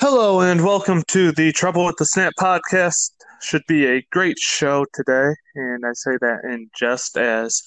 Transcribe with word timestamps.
Hello 0.00 0.40
and 0.40 0.64
welcome 0.64 1.02
to 1.08 1.32
the 1.32 1.52
Trouble 1.52 1.84
with 1.84 1.96
the 1.98 2.04
Snap 2.04 2.32
podcast. 2.38 3.10
Should 3.40 3.62
be 3.68 3.86
a 3.86 4.06
great 4.10 4.38
show 4.38 4.86
today, 4.92 5.34
and 5.54 5.84
I 5.84 5.92
say 5.92 6.12
that 6.20 6.44
in 6.44 6.70
jest 6.76 7.16
as 7.16 7.62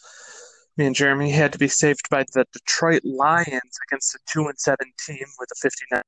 me 0.76 0.88
and 0.88 0.96
Jeremy 0.96 1.32
had 1.32 1.54
to 1.54 1.60
be 1.60 1.68
saved 1.68 2.10
by 2.10 2.26
the 2.34 2.46
Detroit 2.52 3.02
Lions 3.04 3.80
against 3.88 4.14
the 4.14 4.20
two 4.28 4.48
and 4.48 4.60
seven 4.60 4.92
team 5.06 5.26
with 5.40 5.50
a 5.52 5.56
59 5.62 6.02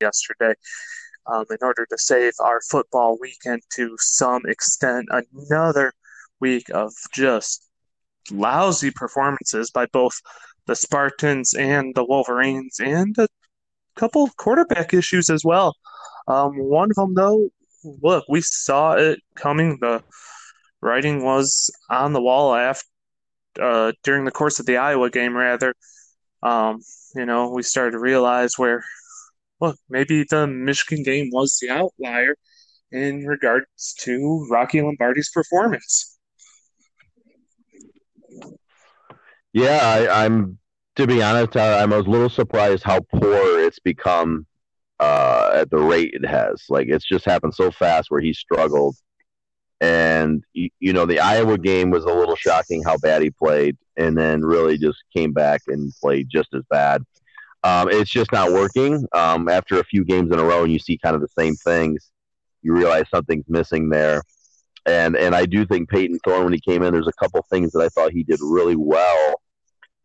yesterday. 0.00 0.54
Um, 1.26 1.44
in 1.50 1.58
order 1.60 1.86
to 1.90 1.98
save 1.98 2.32
our 2.40 2.60
football 2.70 3.18
weekend 3.20 3.62
to 3.74 3.96
some 3.98 4.42
extent, 4.46 5.08
another 5.10 5.92
week 6.40 6.70
of 6.70 6.92
just 7.12 7.68
lousy 8.30 8.90
performances 8.90 9.70
by 9.70 9.86
both 9.86 10.14
the 10.66 10.76
Spartans 10.76 11.54
and 11.54 11.94
the 11.94 12.04
Wolverines, 12.04 12.78
and 12.78 13.16
a 13.18 13.28
couple 13.98 14.28
quarterback 14.36 14.94
issues 14.94 15.28
as 15.28 15.44
well. 15.44 15.76
Um, 16.26 16.52
one 16.58 16.90
of 16.90 16.96
them, 16.96 17.14
though, 17.14 17.50
look, 17.84 18.24
we 18.28 18.40
saw 18.40 18.92
it 18.92 19.20
coming. 19.34 19.78
The 19.80 20.02
writing 20.80 21.24
was 21.24 21.70
on 21.90 22.12
the 22.12 22.22
wall 22.22 22.54
after 22.54 22.86
uh, 23.60 23.92
during 24.04 24.24
the 24.24 24.30
course 24.30 24.60
of 24.60 24.66
the 24.66 24.76
Iowa 24.76 25.10
game, 25.10 25.36
rather. 25.36 25.74
Um, 26.42 26.80
you 27.14 27.26
know, 27.26 27.50
we 27.50 27.62
started 27.62 27.92
to 27.92 27.98
realize 27.98 28.54
where, 28.56 28.84
look, 29.60 29.76
maybe 29.88 30.24
the 30.28 30.46
Michigan 30.46 31.02
game 31.02 31.30
was 31.32 31.58
the 31.60 31.70
outlier 31.70 32.36
in 32.92 33.26
regards 33.26 33.94
to 34.00 34.46
Rocky 34.50 34.80
Lombardi's 34.80 35.30
performance. 35.30 36.18
Yeah, 39.52 40.06
I, 40.12 40.26
am 40.26 40.58
to 40.98 41.06
be 41.06 41.22
honest, 41.22 41.56
I, 41.56 41.80
I'm 41.80 41.92
a 41.92 42.00
little 42.00 42.28
surprised 42.28 42.82
how 42.82 42.98
poor 42.98 43.60
it's 43.60 43.78
become 43.78 44.46
uh, 44.98 45.52
at 45.54 45.70
the 45.70 45.78
rate 45.78 46.10
it 46.12 46.26
has. 46.26 46.64
Like 46.68 46.88
it's 46.88 47.06
just 47.06 47.24
happened 47.24 47.54
so 47.54 47.70
fast 47.70 48.10
where 48.10 48.20
he 48.20 48.32
struggled, 48.32 48.96
and 49.80 50.42
you 50.52 50.92
know 50.92 51.06
the 51.06 51.20
Iowa 51.20 51.56
game 51.56 51.90
was 51.90 52.02
a 52.02 52.12
little 52.12 52.34
shocking 52.34 52.82
how 52.82 52.98
bad 52.98 53.22
he 53.22 53.30
played, 53.30 53.76
and 53.96 54.18
then 54.18 54.44
really 54.44 54.76
just 54.76 54.98
came 55.16 55.32
back 55.32 55.62
and 55.68 55.92
played 56.02 56.28
just 56.28 56.52
as 56.52 56.64
bad. 56.68 57.04
Um, 57.62 57.88
it's 57.90 58.10
just 58.10 58.32
not 58.32 58.50
working. 58.50 59.06
Um, 59.12 59.48
after 59.48 59.78
a 59.78 59.84
few 59.84 60.04
games 60.04 60.32
in 60.32 60.40
a 60.40 60.44
row, 60.44 60.64
and 60.64 60.72
you 60.72 60.80
see 60.80 60.98
kind 60.98 61.14
of 61.14 61.22
the 61.22 61.28
same 61.28 61.54
things, 61.54 62.10
you 62.62 62.72
realize 62.72 63.04
something's 63.08 63.48
missing 63.48 63.88
there. 63.88 64.24
And 64.84 65.16
and 65.16 65.32
I 65.32 65.46
do 65.46 65.64
think 65.64 65.90
Payton 65.90 66.18
Thorne 66.24 66.42
when 66.42 66.52
he 66.52 66.60
came 66.60 66.82
in, 66.82 66.92
there's 66.92 67.06
a 67.06 67.24
couple 67.24 67.46
things 67.48 67.70
that 67.70 67.82
I 67.82 67.88
thought 67.88 68.10
he 68.10 68.24
did 68.24 68.40
really 68.42 68.74
well 68.74 69.27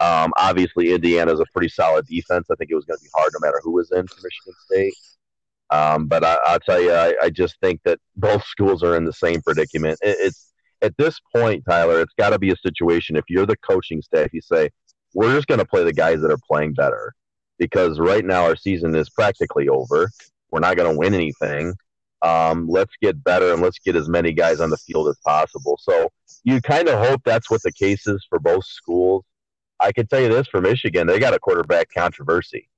um, 0.04 0.34
obviously, 0.36 0.94
Indiana 0.94 1.32
is 1.32 1.40
a 1.40 1.46
pretty 1.54 1.70
solid 1.70 2.06
defense. 2.08 2.48
I 2.52 2.56
think 2.56 2.70
it 2.70 2.76
was 2.76 2.84
going 2.84 2.98
to 2.98 3.04
be 3.04 3.09
hard 3.16 3.32
no 3.34 3.46
matter 3.46 3.62
who 3.64 3.72
was 3.72 3.90
in 3.92 4.06
for 4.06 4.16
Michigan 4.22 4.54
State. 4.66 4.94
Um, 5.70 6.08
but 6.08 6.26
I, 6.26 6.38
will 6.52 6.59
tell 6.59 6.82
you, 6.82 6.92
I, 6.92 7.14
I, 7.22 7.30
just 7.30 7.58
think 7.62 7.80
that 7.86 8.00
both 8.18 8.44
schools 8.44 8.84
are 8.84 8.98
in 8.98 9.06
the 9.06 9.14
same 9.14 9.42
predicament. 9.42 9.98
It, 10.02 10.18
it's 10.20 10.52
at 10.81 10.94
this 10.98 11.20
point, 11.34 11.64
Tyler, 11.68 12.02
it's 12.02 12.14
got 12.20 12.31
to 12.31 12.38
be 12.38 12.52
a 12.52 12.56
situation. 12.58 13.16
If 13.16 13.24
you're 13.30 13.46
the 13.46 13.56
coaching 13.58 14.02
staff, 14.02 14.34
you 14.34 14.42
say, 14.42 14.70
we're 15.14 15.34
just 15.34 15.48
going 15.48 15.59
to 15.59 15.66
play 15.66 15.86
the 15.86 15.94
guys 15.94 16.20
that 16.20 16.31
are 16.31 16.40
playing 16.50 16.74
better 16.74 17.14
because 17.58 17.98
right 17.98 18.26
now 18.26 18.44
our 18.44 18.58
season 18.58 18.94
is 18.96 19.09
practically 19.09 19.70
over. 19.70 20.09
We're 20.52 20.59
not 20.59 20.76
going 20.76 20.92
to 20.92 20.98
win 20.98 21.14
anything. 21.14 21.74
Um, 22.24 22.68
let's 22.68 22.94
get 23.02 23.24
better 23.24 23.54
and 23.54 23.62
let's 23.62 23.80
get 23.80 23.96
as 23.96 24.09
many 24.09 24.34
guys 24.34 24.59
on 24.59 24.70
the 24.70 24.78
field 24.78 25.08
as 25.08 25.18
possible. 25.26 25.80
So 25.81 26.09
you 26.44 26.62
kind 26.62 26.90
of 26.90 27.00
hope 27.00 27.22
that's 27.24 27.50
what 27.50 27.62
the 27.64 27.72
case 27.72 28.06
is 28.06 28.26
for 28.30 28.40
both 28.40 28.66
schools. 28.66 29.24
I 29.79 29.91
can 29.91 30.07
tell 30.07 30.19
you 30.19 30.29
this 30.29 30.47
for 30.47 30.61
Michigan, 30.61 31.07
they 31.07 31.19
got 31.19 31.33
a 31.33 31.39
quarterback 31.39 31.89
controversy. 31.95 32.69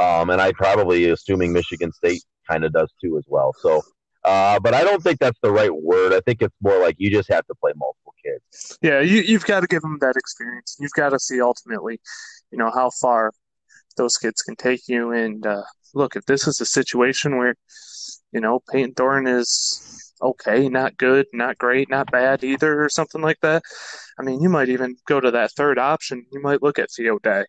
Um, 0.00 0.30
and 0.30 0.40
I 0.40 0.52
probably 0.52 1.10
assuming 1.10 1.52
Michigan 1.52 1.92
State 1.92 2.22
kind 2.48 2.64
of 2.64 2.72
does 2.72 2.92
too 3.02 3.18
as 3.18 3.24
well. 3.28 3.54
So, 3.58 3.82
uh, 4.24 4.58
but 4.60 4.74
I 4.74 4.84
don't 4.84 5.02
think 5.02 5.18
that's 5.18 5.38
the 5.42 5.50
right 5.50 5.74
word. 5.74 6.12
I 6.12 6.20
think 6.20 6.42
it's 6.42 6.54
more 6.60 6.78
like 6.78 6.96
you 6.98 7.10
just 7.10 7.30
have 7.30 7.46
to 7.46 7.54
play 7.54 7.72
multiple 7.76 8.14
kids. 8.24 8.78
Yeah, 8.82 9.00
you, 9.00 9.20
you've 9.20 9.46
got 9.46 9.60
to 9.60 9.66
give 9.66 9.82
them 9.82 9.98
that 10.00 10.16
experience. 10.16 10.76
You've 10.80 10.92
got 10.92 11.10
to 11.10 11.18
see 11.18 11.40
ultimately, 11.40 12.00
you 12.50 12.58
know, 12.58 12.70
how 12.70 12.90
far 13.00 13.32
those 13.96 14.16
kids 14.16 14.42
can 14.42 14.56
take 14.56 14.82
you. 14.88 15.12
And 15.12 15.46
uh, 15.46 15.62
look, 15.94 16.16
if 16.16 16.24
this 16.26 16.46
is 16.46 16.60
a 16.60 16.66
situation 16.66 17.38
where, 17.38 17.54
you 18.32 18.40
know, 18.40 18.60
Payton 18.70 18.94
Thorne 18.94 19.26
is 19.26 20.09
okay, 20.22 20.68
not 20.68 20.96
good, 20.96 21.26
not 21.32 21.58
great, 21.58 21.90
not 21.90 22.10
bad 22.10 22.44
either, 22.44 22.82
or 22.84 22.88
something 22.88 23.20
like 23.20 23.40
that. 23.42 23.62
I 24.18 24.22
mean, 24.22 24.40
you 24.40 24.48
might 24.48 24.68
even 24.68 24.96
go 25.06 25.20
to 25.20 25.30
that 25.30 25.52
third 25.52 25.78
option. 25.78 26.26
You 26.32 26.40
might 26.42 26.62
look 26.62 26.78
at 26.78 26.90
Theo 26.90 27.18
Day. 27.18 27.44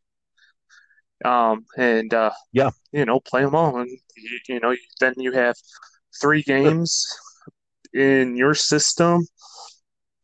Um, 1.23 1.65
and 1.77 2.13
uh, 2.13 2.31
yeah, 2.51 2.71
you 2.91 3.05
know, 3.05 3.19
play 3.19 3.43
them 3.43 3.55
all, 3.55 3.79
and 3.79 3.89
you, 4.15 4.39
you 4.47 4.59
know, 4.59 4.75
then 4.99 5.13
you 5.17 5.31
have 5.33 5.55
three 6.19 6.41
games 6.41 7.05
in 7.93 8.35
your 8.35 8.55
system 8.55 9.25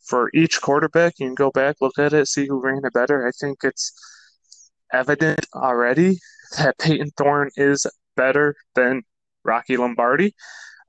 for 0.08 0.30
each 0.34 0.62
quarterback. 0.62 1.14
You 1.20 1.28
can 1.28 1.36
go 1.36 1.52
back, 1.52 1.76
look 1.82 2.00
at 2.00 2.14
it, 2.14 2.28
see 2.28 2.48
who 2.48 2.60
ran 2.60 2.82
it 2.84 2.94
better. 2.94 3.28
I 3.28 3.32
think 3.40 3.60
it's 3.64 3.92
evident 4.92 5.46
already 5.54 6.18
that 6.58 6.78
Payton 6.80 7.12
Thorne 7.18 7.50
is 7.58 7.86
better 8.16 8.56
than 8.76 9.04
Rocky 9.44 9.78
Lombardi. 9.78 10.34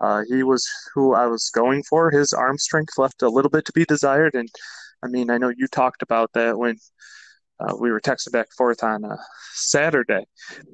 Uh, 0.01 0.23
he 0.29 0.43
was 0.43 0.69
who 0.95 1.15
I 1.15 1.27
was 1.27 1.51
going 1.51 1.83
for. 1.83 2.11
His 2.11 2.33
arm 2.33 2.59
strength 2.59 2.99
left 2.99 3.23
a 3.23 3.29
little 3.29 3.51
bit 3.51 3.65
to 3.67 3.73
be 3.73 3.85
desired, 3.85 4.35
and 4.35 4.49
I 5.03 5.09
mean, 5.09 5.31
I 5.31 5.39
know 5.39 5.53
you 5.57 5.67
talked 5.69 6.03
about 6.03 6.33
that 6.35 6.59
when 6.59 6.77
uh, 7.61 7.75
we 7.79 7.91
were 7.91 8.01
texting 8.01 8.33
back 8.33 8.47
and 8.47 8.57
forth 8.57 8.83
on 8.83 9.05
uh, 9.05 9.17
Saturday, 9.53 10.25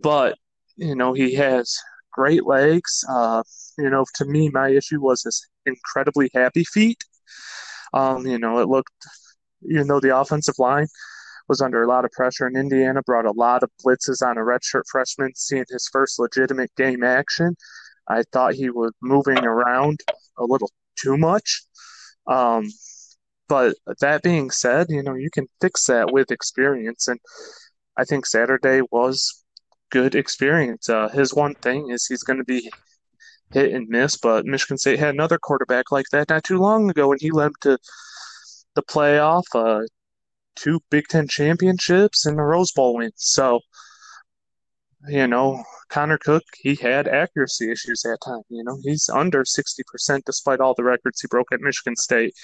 but 0.02 0.36
you 0.76 0.94
know 0.94 1.12
he 1.12 1.34
has 1.34 1.78
great 2.12 2.46
legs. 2.46 3.04
Uh, 3.08 3.42
you 3.78 3.90
know, 3.90 4.04
to 4.16 4.24
me, 4.24 4.48
my 4.50 4.68
issue 4.68 5.00
was 5.00 5.22
his 5.22 5.46
incredibly 5.66 6.30
happy 6.34 6.64
feet. 6.64 7.02
Um, 7.92 8.26
you 8.26 8.38
know, 8.38 8.58
it 8.58 8.68
looked, 8.68 8.92
even 9.70 9.86
though 9.86 10.00
the 10.00 10.16
offensive 10.16 10.58
line 10.58 10.86
was 11.48 11.60
under 11.60 11.82
a 11.82 11.88
lot 11.88 12.04
of 12.04 12.10
pressure, 12.12 12.46
and 12.46 12.56
Indiana 12.56 13.02
brought 13.02 13.26
a 13.26 13.32
lot 13.32 13.62
of 13.62 13.70
blitzes 13.84 14.26
on 14.26 14.38
a 14.38 14.40
redshirt 14.40 14.84
freshman, 14.90 15.32
seeing 15.34 15.64
his 15.68 15.88
first 15.92 16.18
legitimate 16.18 16.70
game 16.76 17.04
action. 17.04 17.54
I 18.08 18.22
thought 18.32 18.54
he 18.54 18.70
was 18.70 18.92
moving 19.02 19.38
around 19.44 20.00
a 20.38 20.44
little 20.44 20.70
too 20.96 21.16
much. 21.16 21.62
Um, 22.26 22.68
but 23.48 23.74
that 24.00 24.22
being 24.22 24.50
said, 24.50 24.86
you 24.88 25.02
know, 25.02 25.14
you 25.14 25.30
can 25.30 25.46
fix 25.60 25.86
that 25.86 26.12
with 26.12 26.30
experience. 26.30 27.08
And 27.08 27.20
I 27.96 28.04
think 28.04 28.26
Saturday 28.26 28.80
was 28.90 29.44
good 29.90 30.14
experience. 30.14 30.88
Uh, 30.88 31.08
his 31.08 31.34
one 31.34 31.54
thing 31.56 31.90
is 31.90 32.06
he's 32.06 32.22
going 32.22 32.38
to 32.38 32.44
be 32.44 32.70
hit 33.52 33.72
and 33.72 33.88
miss, 33.88 34.16
but 34.16 34.46
Michigan 34.46 34.78
State 34.78 34.98
had 34.98 35.14
another 35.14 35.38
quarterback 35.38 35.92
like 35.92 36.06
that 36.10 36.28
not 36.28 36.44
too 36.44 36.58
long 36.58 36.90
ago, 36.90 37.12
and 37.12 37.20
he 37.20 37.30
led 37.30 37.52
to 37.60 37.78
the 38.74 38.82
playoff, 38.82 39.44
uh, 39.54 39.82
two 40.56 40.80
Big 40.90 41.04
Ten 41.08 41.28
championships, 41.28 42.26
and 42.26 42.38
a 42.38 42.42
Rose 42.42 42.72
Bowl 42.72 42.96
win. 42.96 43.12
So, 43.14 43.60
you 45.08 45.26
know, 45.26 45.62
Connor 45.88 46.18
Cook, 46.18 46.42
he 46.56 46.74
had 46.74 47.08
accuracy 47.08 47.70
issues 47.70 48.04
at 48.04 48.18
time. 48.24 48.42
You 48.48 48.64
know, 48.64 48.78
he's 48.82 49.08
under 49.08 49.44
60% 49.44 50.22
despite 50.24 50.60
all 50.60 50.74
the 50.74 50.84
records 50.84 51.20
he 51.20 51.28
broke 51.28 51.52
at 51.52 51.60
Michigan 51.60 51.96
State. 51.96 52.34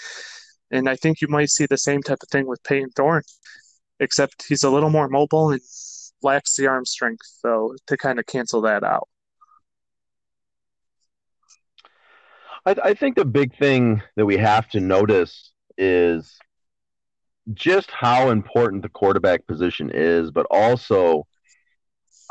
And 0.71 0.89
I 0.89 0.97
think 0.97 1.21
you 1.21 1.29
might 1.29 1.51
see 1.51 1.67
the 1.67 1.79
same 1.79 2.03
type 2.03 2.19
of 2.23 2.29
thing 2.29 2.47
with 2.47 2.63
Payton 2.63 2.91
Thorne, 2.91 3.23
except 3.99 4.47
he's 4.47 4.63
a 4.63 4.71
little 4.71 4.91
more 4.91 5.09
mobile 5.09 5.51
and 5.51 5.61
lacks 6.23 6.55
the 6.57 6.67
arm 6.67 6.85
strength, 6.85 7.39
though, 7.43 7.75
to 7.87 7.97
kind 7.97 8.19
of 8.19 8.27
cancel 8.27 8.61
that 8.63 8.85
out. 8.85 9.09
I, 12.67 12.77
I 12.85 12.95
think 12.95 13.17
the 13.17 13.25
big 13.25 13.57
thing 13.57 14.03
that 14.17 14.27
we 14.27 14.37
have 14.37 14.69
to 14.71 14.81
notice 14.81 15.51
is 15.79 16.39
just 17.55 17.91
how 17.91 18.31
important 18.31 18.83
the 18.83 18.89
quarterback 18.91 19.47
position 19.47 19.91
is, 19.93 20.31
but 20.31 20.47
also 20.51 21.27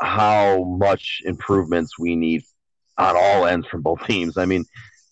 how 0.00 0.64
much 0.64 1.22
improvements 1.24 1.98
we 1.98 2.16
need 2.16 2.42
on 2.98 3.16
all 3.16 3.46
ends 3.46 3.66
from 3.66 3.82
both 3.82 4.04
teams. 4.06 4.36
I 4.36 4.44
mean, 4.44 4.64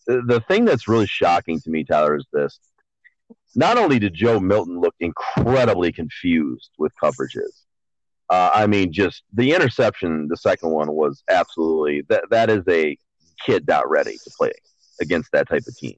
the, 0.06 0.43
thing 0.49 0.64
that's 0.64 0.88
really 0.88 1.06
shocking 1.06 1.61
to 1.61 1.70
me, 1.70 1.85
Tyler, 1.85 2.17
is 2.17 2.26
this. 2.32 2.58
Not 3.55 3.79
only 3.79 3.99
did 3.99 4.14
Joe 4.14 4.40
Milton 4.40 4.81
look 4.81 4.94
incredibly 5.00 5.93
confused 5.93 6.70
with 6.79 6.93
coverages, 7.02 7.64
uh, 8.31 8.50
I 8.55 8.67
mean, 8.67 8.93
just 8.93 9.23
the 9.32 9.52
interception, 9.55 10.29
the 10.29 10.37
second 10.37 10.70
one 10.70 10.93
was 10.93 11.23
absolutely 11.31 12.02
that. 12.08 12.25
That 12.31 12.50
is 12.50 12.62
a 12.69 12.96
kid 13.44 13.67
not 13.67 13.88
ready 13.88 14.12
to 14.12 14.31
play 14.37 14.52
against 15.00 15.32
that 15.32 15.49
type 15.49 15.62
of 15.67 15.76
team. 15.76 15.96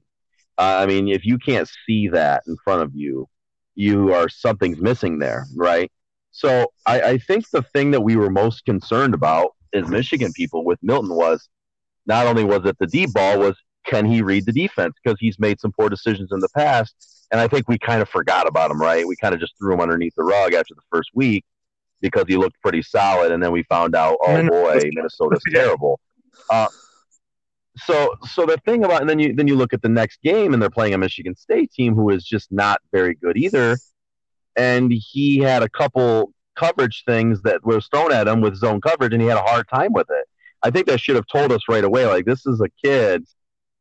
Uh, 0.57 0.77
I 0.79 0.85
mean, 0.85 1.09
if 1.09 1.25
you 1.25 1.37
can't 1.37 1.69
see 1.85 2.07
that 2.09 2.43
in 2.47 2.55
front 2.63 2.83
of 2.83 2.91
you, 2.95 3.27
you 3.75 4.13
are 4.13 4.29
something's 4.29 4.79
missing 4.79 5.19
there, 5.19 5.45
right? 5.55 5.91
So 6.31 6.71
I, 6.85 7.01
I 7.01 7.17
think 7.17 7.49
the 7.49 7.61
thing 7.61 7.91
that 7.91 8.01
we 8.01 8.15
were 8.15 8.29
most 8.29 8.65
concerned 8.65 9.13
about 9.13 9.51
as 9.73 9.87
Michigan 9.87 10.31
people 10.33 10.65
with 10.65 10.79
Milton 10.81 11.13
was 11.15 11.49
not 12.05 12.27
only 12.27 12.43
was 12.43 12.65
it 12.65 12.77
the 12.79 12.87
deep 12.87 13.13
ball, 13.13 13.39
was 13.39 13.55
can 13.85 14.05
he 14.05 14.21
read 14.21 14.45
the 14.45 14.51
defense? 14.51 14.95
Because 15.03 15.17
he's 15.19 15.39
made 15.39 15.59
some 15.59 15.71
poor 15.71 15.89
decisions 15.89 16.31
in 16.31 16.39
the 16.39 16.49
past. 16.49 17.27
And 17.31 17.39
I 17.39 17.47
think 17.47 17.67
we 17.67 17.77
kind 17.77 18.01
of 18.01 18.09
forgot 18.09 18.47
about 18.47 18.71
him, 18.71 18.81
right? 18.81 19.07
We 19.07 19.15
kind 19.15 19.33
of 19.33 19.39
just 19.39 19.53
threw 19.57 19.73
him 19.73 19.79
underneath 19.79 20.13
the 20.15 20.23
rug 20.23 20.53
after 20.53 20.73
the 20.75 20.81
first 20.91 21.11
week. 21.13 21.45
because 22.01 22.25
he 22.27 22.35
looked 22.35 22.59
pretty 22.61 22.81
solid, 22.81 23.31
and 23.31 23.41
then 23.41 23.51
we 23.51 23.63
found 23.63 23.95
out, 23.95 24.17
oh 24.21 24.47
boy, 24.47 24.79
Minnesota's 24.93 25.41
terrible. 25.53 25.99
Uh, 26.49 26.67
so 27.77 28.15
so 28.27 28.45
the 28.45 28.57
thing 28.65 28.83
about 28.83 29.01
and 29.01 29.09
then 29.09 29.19
you 29.19 29.33
then 29.33 29.47
you 29.47 29.55
look 29.55 29.73
at 29.73 29.81
the 29.81 29.89
next 29.89 30.21
game 30.21 30.53
and 30.53 30.61
they're 30.61 30.69
playing 30.69 30.93
a 30.93 30.97
Michigan 30.97 31.35
State 31.35 31.71
team 31.71 31.95
who 31.95 32.09
is 32.09 32.25
just 32.25 32.51
not 32.51 32.81
very 32.91 33.15
good 33.15 33.37
either. 33.37 33.77
And 34.55 34.91
he 34.91 35.39
had 35.39 35.63
a 35.63 35.69
couple 35.69 36.33
coverage 36.55 37.03
things 37.05 37.41
that 37.43 37.65
was 37.65 37.87
thrown 37.87 38.11
at 38.11 38.27
him 38.27 38.41
with 38.41 38.55
zone 38.55 38.81
coverage 38.81 39.13
and 39.13 39.21
he 39.21 39.27
had 39.27 39.37
a 39.37 39.43
hard 39.43 39.67
time 39.69 39.93
with 39.93 40.07
it. 40.09 40.27
I 40.63 40.69
think 40.69 40.87
that 40.87 40.99
should 40.99 41.15
have 41.15 41.25
told 41.27 41.51
us 41.51 41.61
right 41.67 41.83
away 41.83 42.05
like 42.05 42.25
this 42.25 42.45
is 42.45 42.61
a 42.61 42.69
kid 42.85 43.25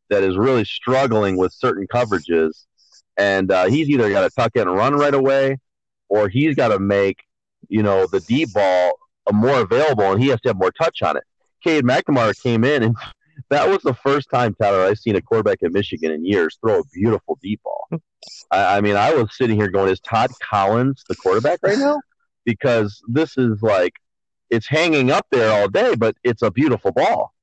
that 0.08 0.22
is 0.22 0.37
really 0.37 0.64
struggling 0.64 1.37
with 1.37 1.52
certain 1.52 1.87
coverages 1.87 2.64
and 3.17 3.50
uh, 3.52 3.67
he's 3.67 3.88
either 3.90 4.11
got 4.11 4.22
to 4.22 4.31
tuck 4.31 4.52
in 4.55 4.62
and 4.62 4.76
run 4.76 4.94
right 4.94 5.14
away 5.14 5.58
or 6.08 6.28
he's 6.28 6.55
got 6.55 6.69
to 6.69 6.78
make 6.78 7.19
you 7.69 7.82
know 7.82 8.06
the 8.06 8.20
deep 8.20 8.52
ball 8.52 8.99
more 9.32 9.61
available 9.61 10.11
and 10.11 10.22
he 10.22 10.28
has 10.28 10.40
to 10.40 10.49
have 10.49 10.56
more 10.56 10.72
touch 10.72 11.02
on 11.02 11.17
it. 11.17 11.25
Cade 11.62 11.84
McNamara 11.84 12.40
came 12.43 12.64
in 12.64 12.82
and 12.82 12.96
that 13.49 13.69
was 13.69 13.79
the 13.83 13.95
first 13.95 14.29
time, 14.31 14.55
Tyler, 14.55 14.85
I've 14.85 14.99
seen 14.99 15.17
a 15.17 15.23
quarterback 15.23 15.59
in 15.63 15.73
Michigan 15.73 16.13
in 16.13 16.25
years 16.25 16.59
throw 16.61 16.81
a 16.81 16.85
beautiful 16.93 17.39
deep 17.43 17.61
ball. 17.63 17.89
I, 18.51 18.79
I 18.79 18.81
mean, 18.81 18.97
I 18.97 19.15
was 19.15 19.37
sitting 19.37 19.57
here 19.57 19.69
going, 19.69 19.91
"Is 19.91 20.01
Todd 20.01 20.31
Collins 20.43 21.05
the 21.09 21.17
quarterback 21.17 21.61
right 21.63 21.79
now?" 21.79 22.01
Because 22.47 23.03
this 23.07 23.37
is 23.37 23.63
like 23.63 23.93
it's 24.49 24.67
hanging 24.67 25.11
up 25.11 25.27
there 25.31 25.53
all 25.53 25.69
day, 25.69 25.95
but 25.95 26.17
it's 26.25 26.41
a 26.41 26.51
beautiful 26.51 26.91
ball. 26.91 27.35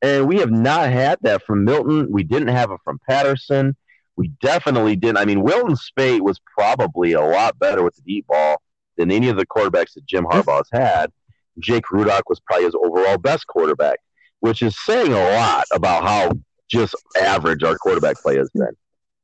And 0.00 0.26
we 0.26 0.38
have 0.38 0.50
not 0.50 0.90
had 0.90 1.18
that 1.22 1.42
from 1.42 1.64
Milton. 1.64 2.10
We 2.10 2.22
didn't 2.22 2.48
have 2.48 2.70
it 2.70 2.80
from 2.82 2.98
Patterson. 3.08 3.76
We 4.16 4.28
definitely 4.40 4.96
didn't. 4.96 5.18
I 5.18 5.26
mean, 5.26 5.42
Wilton 5.42 5.76
Speight 5.76 6.22
was 6.22 6.40
probably 6.56 7.12
a 7.12 7.20
lot 7.20 7.58
better 7.58 7.82
with 7.82 7.94
the 7.96 8.02
deep 8.02 8.26
ball 8.26 8.60
than 8.96 9.10
any 9.12 9.28
of 9.28 9.36
the 9.36 9.46
quarterbacks 9.46 9.94
that 9.94 10.06
Jim 10.06 10.24
Harbaugh's 10.24 10.70
had. 10.72 11.12
Jake 11.58 11.84
Rudock 11.92 12.22
was 12.26 12.40
probably 12.40 12.64
his 12.64 12.74
overall 12.74 13.18
best 13.18 13.46
quarterback 13.46 13.98
which 14.40 14.62
is 14.62 14.76
saying 14.84 15.12
a 15.12 15.30
lot 15.30 15.64
about 15.72 16.04
how 16.04 16.32
just 16.68 16.94
average 17.20 17.62
our 17.62 17.76
quarterback 17.76 18.16
play 18.16 18.36
has 18.36 18.50
been. 18.54 18.76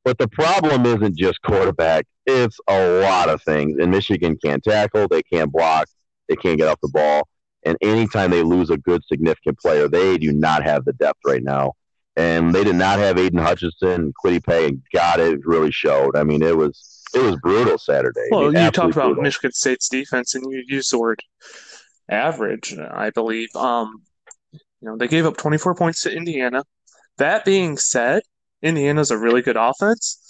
But 0.04 0.18
the 0.18 0.28
problem 0.28 0.84
isn't 0.84 1.16
just 1.16 1.40
quarterback, 1.42 2.06
it's 2.26 2.58
a 2.68 3.00
lot 3.00 3.28
of 3.28 3.42
things. 3.42 3.78
And 3.78 3.90
Michigan 3.90 4.38
can't 4.42 4.62
tackle, 4.62 5.08
they 5.08 5.22
can't 5.22 5.50
block, 5.50 5.88
they 6.28 6.36
can't 6.36 6.58
get 6.58 6.68
off 6.68 6.80
the 6.82 6.88
ball. 6.88 7.26
And 7.64 7.78
anytime 7.80 8.30
they 8.30 8.42
lose 8.42 8.70
a 8.70 8.76
good, 8.76 9.02
significant 9.04 9.58
player, 9.58 9.88
they 9.88 10.18
do 10.18 10.32
not 10.32 10.62
have 10.62 10.84
the 10.84 10.92
depth 10.92 11.20
right 11.24 11.42
now. 11.42 11.72
And 12.16 12.54
they 12.54 12.62
did 12.62 12.76
not 12.76 12.98
have 12.98 13.18
Aidan 13.18 13.40
Hutchinson, 13.40 14.12
Kwity 14.22 14.44
Paye, 14.44 14.66
and 14.66 14.82
God, 14.92 15.18
it 15.18 15.44
really 15.44 15.72
showed. 15.72 16.16
I 16.16 16.22
mean, 16.22 16.42
it 16.42 16.56
was 16.56 17.02
it 17.12 17.22
was 17.22 17.36
brutal 17.36 17.78
Saturday. 17.78 18.28
Well, 18.30 18.46
I 18.46 18.50
mean, 18.50 18.64
you 18.64 18.70
talked 18.70 18.92
about 18.92 19.06
brutal. 19.06 19.22
Michigan 19.22 19.52
State's 19.52 19.88
defense, 19.88 20.34
and 20.34 20.44
you 20.48 20.62
used 20.66 20.92
the 20.92 20.98
word 20.98 21.20
average, 22.08 22.76
I 22.78 23.10
believe. 23.10 23.48
Um, 23.56 24.02
you 24.84 24.90
know, 24.90 24.98
they 24.98 25.08
gave 25.08 25.24
up 25.24 25.38
24 25.38 25.74
points 25.76 26.02
to 26.02 26.14
Indiana. 26.14 26.62
That 27.16 27.46
being 27.46 27.78
said, 27.78 28.22
Indiana's 28.60 29.10
a 29.10 29.16
really 29.16 29.40
good 29.40 29.56
offense. 29.56 30.20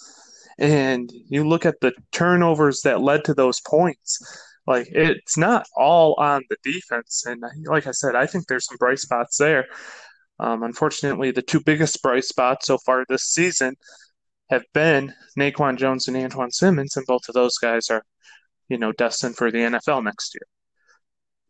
And 0.59 1.11
you 1.29 1.43
look 1.43 1.67
at 1.67 1.81
the 1.81 1.93
turnovers 2.13 2.83
that 2.83 3.01
led 3.01 3.25
to 3.25 3.35
those 3.35 3.61
points. 3.61 4.21
Like, 4.65 4.87
it's 4.93 5.37
not 5.37 5.67
all 5.77 6.15
on 6.19 6.43
the 6.49 6.57
defense. 6.63 7.25
And 7.27 7.43
like 7.65 7.89
I 7.89 7.91
said, 7.91 8.15
I 8.15 8.27
think 8.27 8.47
there's 8.47 8.67
some 8.67 8.77
bright 8.77 9.01
spots 9.01 9.39
there. 9.39 9.67
Um, 10.39 10.63
unfortunately, 10.63 11.33
the 11.33 11.43
two 11.43 11.61
biggest 11.61 12.01
bright 12.01 12.25
spots 12.25 12.67
so 12.67 12.79
far 12.79 13.05
this 13.09 13.25
season 13.25 13.75
have 14.51 14.65
been 14.73 15.13
Naquan 15.37 15.77
Jones 15.77 16.07
and 16.07 16.17
Antjuan 16.17 16.53
Simmons, 16.53 16.97
and 16.97 17.07
both 17.07 17.29
of 17.29 17.35
those 17.35 17.59
guys 17.59 17.91
are, 17.91 18.05
you 18.69 18.79
know, 18.79 18.93
destined 18.93 19.37
for 19.37 19.51
the 19.51 19.59
NFL 19.59 20.05
next 20.05 20.33
year. 20.33 20.47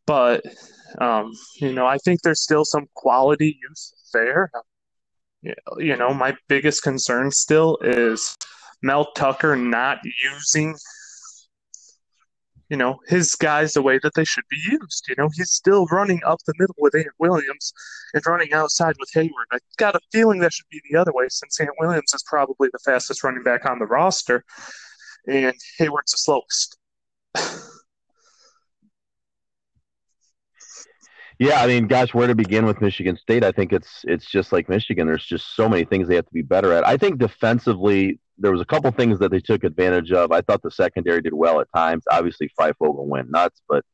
But 0.06 0.42
um, 1.00 1.32
you 1.56 1.72
know, 1.72 1.86
I 1.86 1.98
think 1.98 2.22
there's 2.22 2.42
still 2.42 2.64
some 2.64 2.86
quality 2.94 3.58
use 3.68 3.94
there. 4.12 4.50
You 5.42 5.96
know, 5.96 6.14
my 6.14 6.36
biggest 6.48 6.82
concern 6.82 7.30
still 7.30 7.78
is 7.82 8.36
Mel 8.82 9.12
Tucker 9.12 9.56
not 9.56 9.98
using, 10.22 10.76
you 12.70 12.76
know, 12.76 12.98
his 13.08 13.34
guys 13.34 13.72
the 13.72 13.82
way 13.82 13.98
that 14.02 14.14
they 14.14 14.24
should 14.24 14.44
be 14.48 14.60
used. 14.70 15.06
You 15.08 15.16
know, 15.18 15.28
he's 15.34 15.50
still 15.50 15.86
running 15.86 16.22
up 16.24 16.38
the 16.46 16.54
middle 16.58 16.76
with 16.78 16.94
Ant 16.94 17.08
Williams 17.18 17.72
and 18.14 18.24
running 18.26 18.54
outside 18.54 18.94
with 18.98 19.10
Heyward. 19.14 19.46
I 19.52 19.58
got 19.76 19.96
a 19.96 20.00
feeling 20.12 20.40
that 20.40 20.52
should 20.52 20.68
be 20.70 20.80
the 20.90 20.98
other 20.98 21.12
way 21.14 21.26
since 21.28 21.60
Ant 21.60 21.70
Williams 21.78 22.14
is 22.14 22.24
probably 22.26 22.68
the 22.72 22.78
fastest 22.84 23.22
running 23.22 23.42
back 23.42 23.66
on 23.66 23.78
the 23.78 23.86
roster 23.86 24.44
and 25.26 25.54
Heyward's 25.78 26.12
the 26.12 26.18
slowest. 26.18 26.78
Yeah, 31.38 31.60
I 31.60 31.66
mean, 31.66 31.86
gosh, 31.86 32.14
where 32.14 32.28
to 32.28 32.34
begin 32.34 32.64
with 32.64 32.80
Michigan 32.80 33.16
State? 33.16 33.44
I 33.44 33.50
think 33.50 33.72
it's 33.72 34.04
it's 34.04 34.30
just 34.30 34.52
like 34.52 34.68
Michigan. 34.68 35.06
There's 35.06 35.24
just 35.24 35.56
so 35.56 35.68
many 35.68 35.84
things 35.84 36.08
they 36.08 36.14
have 36.14 36.26
to 36.26 36.32
be 36.32 36.42
better 36.42 36.72
at. 36.72 36.86
I 36.86 36.96
think 36.96 37.18
defensively, 37.18 38.20
there 38.38 38.52
was 38.52 38.60
a 38.60 38.64
couple 38.64 38.90
things 38.92 39.18
that 39.18 39.30
they 39.30 39.40
took 39.40 39.64
advantage 39.64 40.12
of. 40.12 40.30
I 40.30 40.42
thought 40.42 40.62
the 40.62 40.70
secondary 40.70 41.22
did 41.22 41.34
well 41.34 41.60
at 41.60 41.66
times. 41.74 42.04
Obviously, 42.10 42.50
Fryfogle 42.58 43.06
went 43.06 43.30
nuts, 43.30 43.60
but 43.68 43.84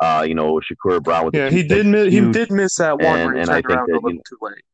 uh, 0.00 0.24
you 0.26 0.34
know, 0.34 0.60
Shakur 0.60 1.02
Brown 1.02 1.26
with 1.26 1.34
yeah, 1.34 1.50
he 1.50 1.62
did 1.62 1.86
miss, 1.86 2.12
he 2.12 2.20
did 2.20 2.50
miss 2.50 2.76
that 2.76 2.98
one 2.98 3.36
and, 3.36 3.38
he 3.38 3.44
turned 3.44 3.66
around 3.66 3.88
that, 3.88 3.92
a 3.92 3.94
little 3.94 4.10
you 4.10 4.16
know, 4.16 4.22
too 4.28 4.38
late. 4.42 4.64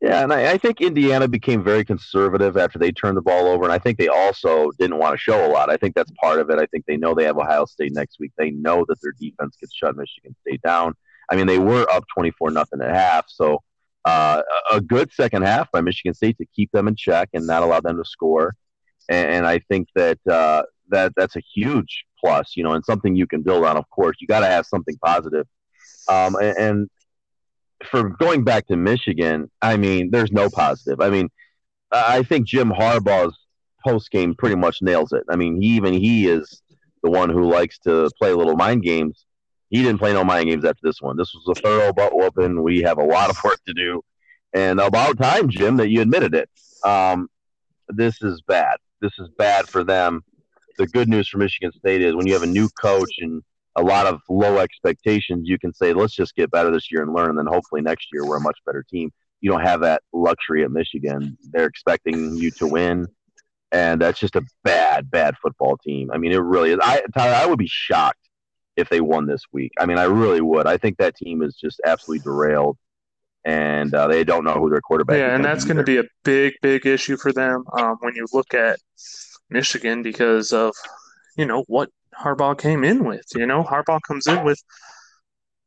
Yeah, 0.00 0.22
and 0.22 0.32
I, 0.32 0.52
I, 0.52 0.58
think 0.58 0.80
Indiana 0.80 1.26
became 1.26 1.64
very 1.64 1.84
conservative 1.84 2.56
after 2.56 2.78
they 2.78 2.92
turned 2.92 3.16
the 3.16 3.22
ball 3.22 3.48
over, 3.48 3.64
and 3.64 3.72
I 3.72 3.80
think 3.80 3.98
they 3.98 4.06
also 4.06 4.70
didn't 4.78 4.98
want 4.98 5.14
to 5.14 5.18
show 5.18 5.44
a 5.44 5.50
lot. 5.50 5.70
I 5.70 5.76
think 5.76 5.96
that's 5.96 6.12
part 6.20 6.38
of 6.38 6.50
it. 6.50 6.60
I 6.60 6.66
think 6.66 6.86
they 6.86 6.96
know 6.96 7.14
they 7.14 7.24
have 7.24 7.36
Ohio 7.36 7.64
State 7.64 7.92
next 7.92 8.20
week. 8.20 8.30
They 8.38 8.50
know 8.50 8.84
that 8.88 8.98
their 9.02 9.12
defense 9.18 9.56
could 9.58 9.70
shut 9.74 9.96
Michigan 9.96 10.36
State 10.46 10.62
down. 10.62 10.94
I 11.28 11.34
mean, 11.34 11.48
they 11.48 11.58
were 11.58 11.84
up 11.90 12.04
twenty 12.14 12.30
four 12.30 12.52
nothing 12.52 12.80
at 12.80 12.94
half, 12.94 13.24
so 13.28 13.60
uh, 14.04 14.42
a 14.72 14.80
good 14.80 15.12
second 15.12 15.42
half 15.42 15.70
by 15.72 15.80
Michigan 15.80 16.14
State 16.14 16.38
to 16.38 16.46
keep 16.54 16.70
them 16.70 16.86
in 16.86 16.94
check 16.94 17.30
and 17.34 17.44
not 17.44 17.64
allow 17.64 17.80
them 17.80 17.96
to 17.96 18.04
score. 18.04 18.54
And, 19.08 19.30
and 19.30 19.46
I 19.46 19.58
think 19.68 19.88
that 19.96 20.18
uh, 20.30 20.62
that 20.90 21.12
that's 21.16 21.34
a 21.34 21.42
huge 21.54 22.04
plus, 22.20 22.56
you 22.56 22.62
know, 22.62 22.72
and 22.72 22.84
something 22.84 23.16
you 23.16 23.26
can 23.26 23.42
build 23.42 23.64
on. 23.64 23.76
Of 23.76 23.90
course, 23.90 24.16
you 24.20 24.28
got 24.28 24.40
to 24.40 24.46
have 24.46 24.64
something 24.64 24.96
positive. 25.04 25.46
Um, 26.08 26.36
and, 26.36 26.56
and 26.56 26.90
for 27.84 28.10
going 28.10 28.44
back 28.44 28.66
to 28.68 28.76
Michigan, 28.76 29.50
I 29.62 29.76
mean, 29.76 30.10
there's 30.10 30.32
no 30.32 30.50
positive. 30.50 31.00
I 31.00 31.10
mean, 31.10 31.28
I 31.92 32.22
think 32.22 32.46
Jim 32.46 32.70
Harbaugh's 32.70 33.38
post 33.84 34.10
game 34.10 34.34
pretty 34.34 34.56
much 34.56 34.82
nails 34.82 35.12
it. 35.12 35.24
I 35.28 35.36
mean, 35.36 35.60
he, 35.60 35.68
even 35.68 35.94
he 35.94 36.26
is 36.28 36.62
the 37.02 37.10
one 37.10 37.30
who 37.30 37.48
likes 37.48 37.78
to 37.80 38.10
play 38.18 38.32
little 38.32 38.56
mind 38.56 38.82
games. 38.82 39.24
He 39.70 39.82
didn't 39.82 39.98
play 39.98 40.12
no 40.12 40.24
mind 40.24 40.48
games 40.48 40.64
after 40.64 40.80
this 40.82 41.00
one. 41.00 41.16
This 41.16 41.32
was 41.34 41.56
a 41.56 41.60
thorough 41.60 41.92
butt 41.92 42.14
whooping. 42.14 42.62
We 42.62 42.82
have 42.82 42.98
a 42.98 43.04
lot 43.04 43.30
of 43.30 43.42
work 43.44 43.60
to 43.66 43.74
do, 43.74 44.02
and 44.52 44.80
about 44.80 45.18
time, 45.18 45.48
Jim, 45.48 45.76
that 45.76 45.90
you 45.90 46.00
admitted 46.00 46.34
it. 46.34 46.48
Um, 46.84 47.28
this 47.88 48.22
is 48.22 48.40
bad. 48.46 48.78
This 49.00 49.12
is 49.18 49.28
bad 49.36 49.68
for 49.68 49.84
them. 49.84 50.24
The 50.78 50.86
good 50.86 51.08
news 51.08 51.28
for 51.28 51.38
Michigan 51.38 51.72
State 51.72 52.02
is 52.02 52.14
when 52.14 52.26
you 52.26 52.32
have 52.32 52.42
a 52.42 52.46
new 52.46 52.68
coach 52.80 53.12
and 53.18 53.42
a 53.78 53.82
lot 53.82 54.06
of 54.06 54.20
low 54.28 54.58
expectations, 54.58 55.48
you 55.48 55.58
can 55.58 55.72
say, 55.72 55.92
let's 55.92 56.14
just 56.14 56.34
get 56.34 56.50
better 56.50 56.70
this 56.70 56.90
year 56.90 57.02
and 57.02 57.12
learn. 57.14 57.30
And 57.30 57.38
then 57.38 57.46
hopefully 57.46 57.80
next 57.80 58.08
year 58.12 58.26
we're 58.26 58.38
a 58.38 58.40
much 58.40 58.58
better 58.66 58.82
team. 58.82 59.12
You 59.40 59.50
don't 59.52 59.62
have 59.62 59.80
that 59.82 60.02
luxury 60.12 60.64
at 60.64 60.72
Michigan. 60.72 61.38
They're 61.52 61.66
expecting 61.66 62.34
you 62.34 62.50
to 62.52 62.66
win. 62.66 63.06
And 63.70 64.00
that's 64.00 64.18
just 64.18 64.34
a 64.34 64.42
bad, 64.64 65.10
bad 65.10 65.36
football 65.40 65.76
team. 65.76 66.10
I 66.12 66.18
mean, 66.18 66.32
it 66.32 66.38
really 66.38 66.70
is. 66.72 66.78
I, 66.82 67.02
Tyler, 67.14 67.34
I 67.34 67.46
would 67.46 67.58
be 67.58 67.68
shocked 67.70 68.28
if 68.76 68.88
they 68.88 69.00
won 69.00 69.26
this 69.26 69.42
week. 69.52 69.72
I 69.78 69.86
mean, 69.86 69.98
I 69.98 70.04
really 70.04 70.40
would. 70.40 70.66
I 70.66 70.76
think 70.76 70.96
that 70.98 71.14
team 71.16 71.42
is 71.42 71.54
just 71.54 71.80
absolutely 71.84 72.24
derailed. 72.24 72.76
And 73.44 73.94
uh, 73.94 74.08
they 74.08 74.24
don't 74.24 74.44
know 74.44 74.54
who 74.54 74.68
their 74.70 74.80
quarterback 74.80 75.18
yeah, 75.18 75.34
and 75.34 75.44
that's 75.44 75.64
going 75.64 75.76
to 75.76 75.84
be 75.84 75.98
a 75.98 76.04
big, 76.24 76.54
big 76.60 76.84
issue 76.84 77.16
for 77.16 77.32
them 77.32 77.64
um, 77.78 77.96
when 78.00 78.14
you 78.14 78.26
look 78.32 78.52
at 78.52 78.78
Michigan 79.48 80.02
because 80.02 80.52
of, 80.52 80.74
you 81.36 81.46
know, 81.46 81.64
what 81.68 81.88
Harbaugh 82.22 82.58
came 82.58 82.84
in 82.84 83.04
with. 83.04 83.26
You 83.34 83.46
know, 83.46 83.62
Harbaugh 83.62 84.00
comes 84.06 84.26
in 84.26 84.44
with, 84.44 84.62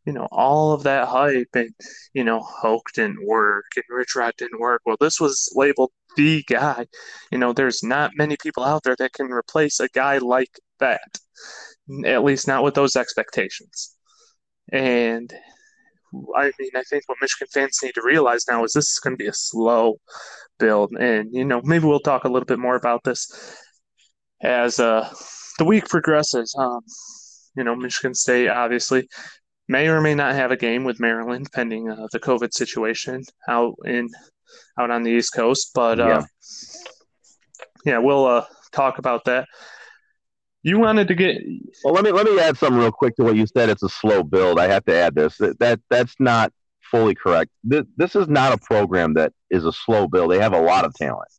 you 0.05 0.13
know, 0.13 0.27
all 0.31 0.73
of 0.73 0.83
that 0.83 1.07
hype 1.07 1.49
and, 1.53 1.71
you 2.13 2.23
know, 2.23 2.39
Hoke 2.39 2.89
didn't 2.93 3.25
work 3.25 3.65
and 3.75 3.85
Rich 3.89 4.15
Rod 4.15 4.33
didn't 4.37 4.59
work. 4.59 4.81
Well, 4.85 4.97
this 4.99 5.19
was 5.19 5.51
labeled 5.55 5.91
the 6.17 6.43
guy. 6.47 6.87
You 7.31 7.37
know, 7.37 7.53
there's 7.53 7.83
not 7.83 8.11
many 8.15 8.35
people 8.41 8.63
out 8.63 8.83
there 8.83 8.95
that 8.97 9.13
can 9.13 9.27
replace 9.27 9.79
a 9.79 9.87
guy 9.89 10.17
like 10.17 10.59
that, 10.79 11.19
at 12.05 12.23
least 12.23 12.47
not 12.47 12.63
with 12.63 12.73
those 12.73 12.95
expectations. 12.95 13.95
And 14.71 15.33
I 16.35 16.51
mean, 16.59 16.71
I 16.75 16.83
think 16.83 17.03
what 17.05 17.17
Michigan 17.21 17.47
fans 17.53 17.79
need 17.81 17.93
to 17.93 18.01
realize 18.03 18.45
now 18.49 18.63
is 18.63 18.73
this 18.73 18.91
is 18.91 18.99
going 18.99 19.13
to 19.13 19.23
be 19.23 19.29
a 19.29 19.33
slow 19.33 19.95
build. 20.59 20.91
And, 20.99 21.29
you 21.31 21.45
know, 21.45 21.61
maybe 21.63 21.85
we'll 21.85 21.99
talk 21.99 22.25
a 22.25 22.29
little 22.29 22.45
bit 22.45 22.59
more 22.59 22.75
about 22.75 23.03
this 23.03 23.31
as 24.41 24.79
uh, 24.79 25.09
the 25.57 25.65
week 25.65 25.87
progresses, 25.87 26.53
um, 26.57 26.81
you 27.55 27.63
know, 27.63 27.75
Michigan 27.75 28.13
State 28.13 28.49
obviously 28.49 29.07
may 29.67 29.87
or 29.87 30.01
may 30.01 30.15
not 30.15 30.35
have 30.35 30.51
a 30.51 30.57
game 30.57 30.83
with 30.83 30.99
Maryland, 30.99 31.49
pending 31.53 31.89
uh, 31.89 32.07
the 32.11 32.19
COVID 32.19 32.53
situation 32.53 33.23
out 33.47 33.75
in 33.85 34.09
out 34.79 34.91
on 34.91 35.03
the 35.03 35.11
East 35.11 35.33
Coast. 35.33 35.71
But 35.73 35.99
uh, 35.99 36.07
yeah. 36.07 37.93
yeah, 37.93 37.97
we'll 37.99 38.25
uh, 38.25 38.45
talk 38.71 38.97
about 38.97 39.25
that. 39.25 39.47
You 40.63 40.77
wanted 40.77 41.07
to 41.07 41.15
get 41.15 41.37
well. 41.83 41.93
Let 41.93 42.03
me 42.03 42.11
let 42.11 42.25
me 42.25 42.39
add 42.39 42.57
something 42.57 42.77
real 42.77 42.91
quick 42.91 43.15
to 43.15 43.23
what 43.23 43.35
you 43.35 43.47
said. 43.47 43.69
It's 43.69 43.83
a 43.83 43.89
slow 43.89 44.23
build. 44.23 44.59
I 44.59 44.67
have 44.67 44.85
to 44.85 44.95
add 44.95 45.15
this. 45.15 45.37
That, 45.37 45.57
that 45.59 45.79
that's 45.89 46.15
not 46.19 46.53
fully 46.91 47.15
correct. 47.15 47.49
This, 47.63 47.83
this 47.97 48.15
is 48.15 48.27
not 48.27 48.53
a 48.53 48.57
program 48.57 49.13
that 49.15 49.33
is 49.49 49.65
a 49.65 49.71
slow 49.71 50.07
build. 50.07 50.31
They 50.31 50.39
have 50.39 50.53
a 50.53 50.61
lot 50.61 50.85
of 50.85 50.93
talent, 50.93 51.29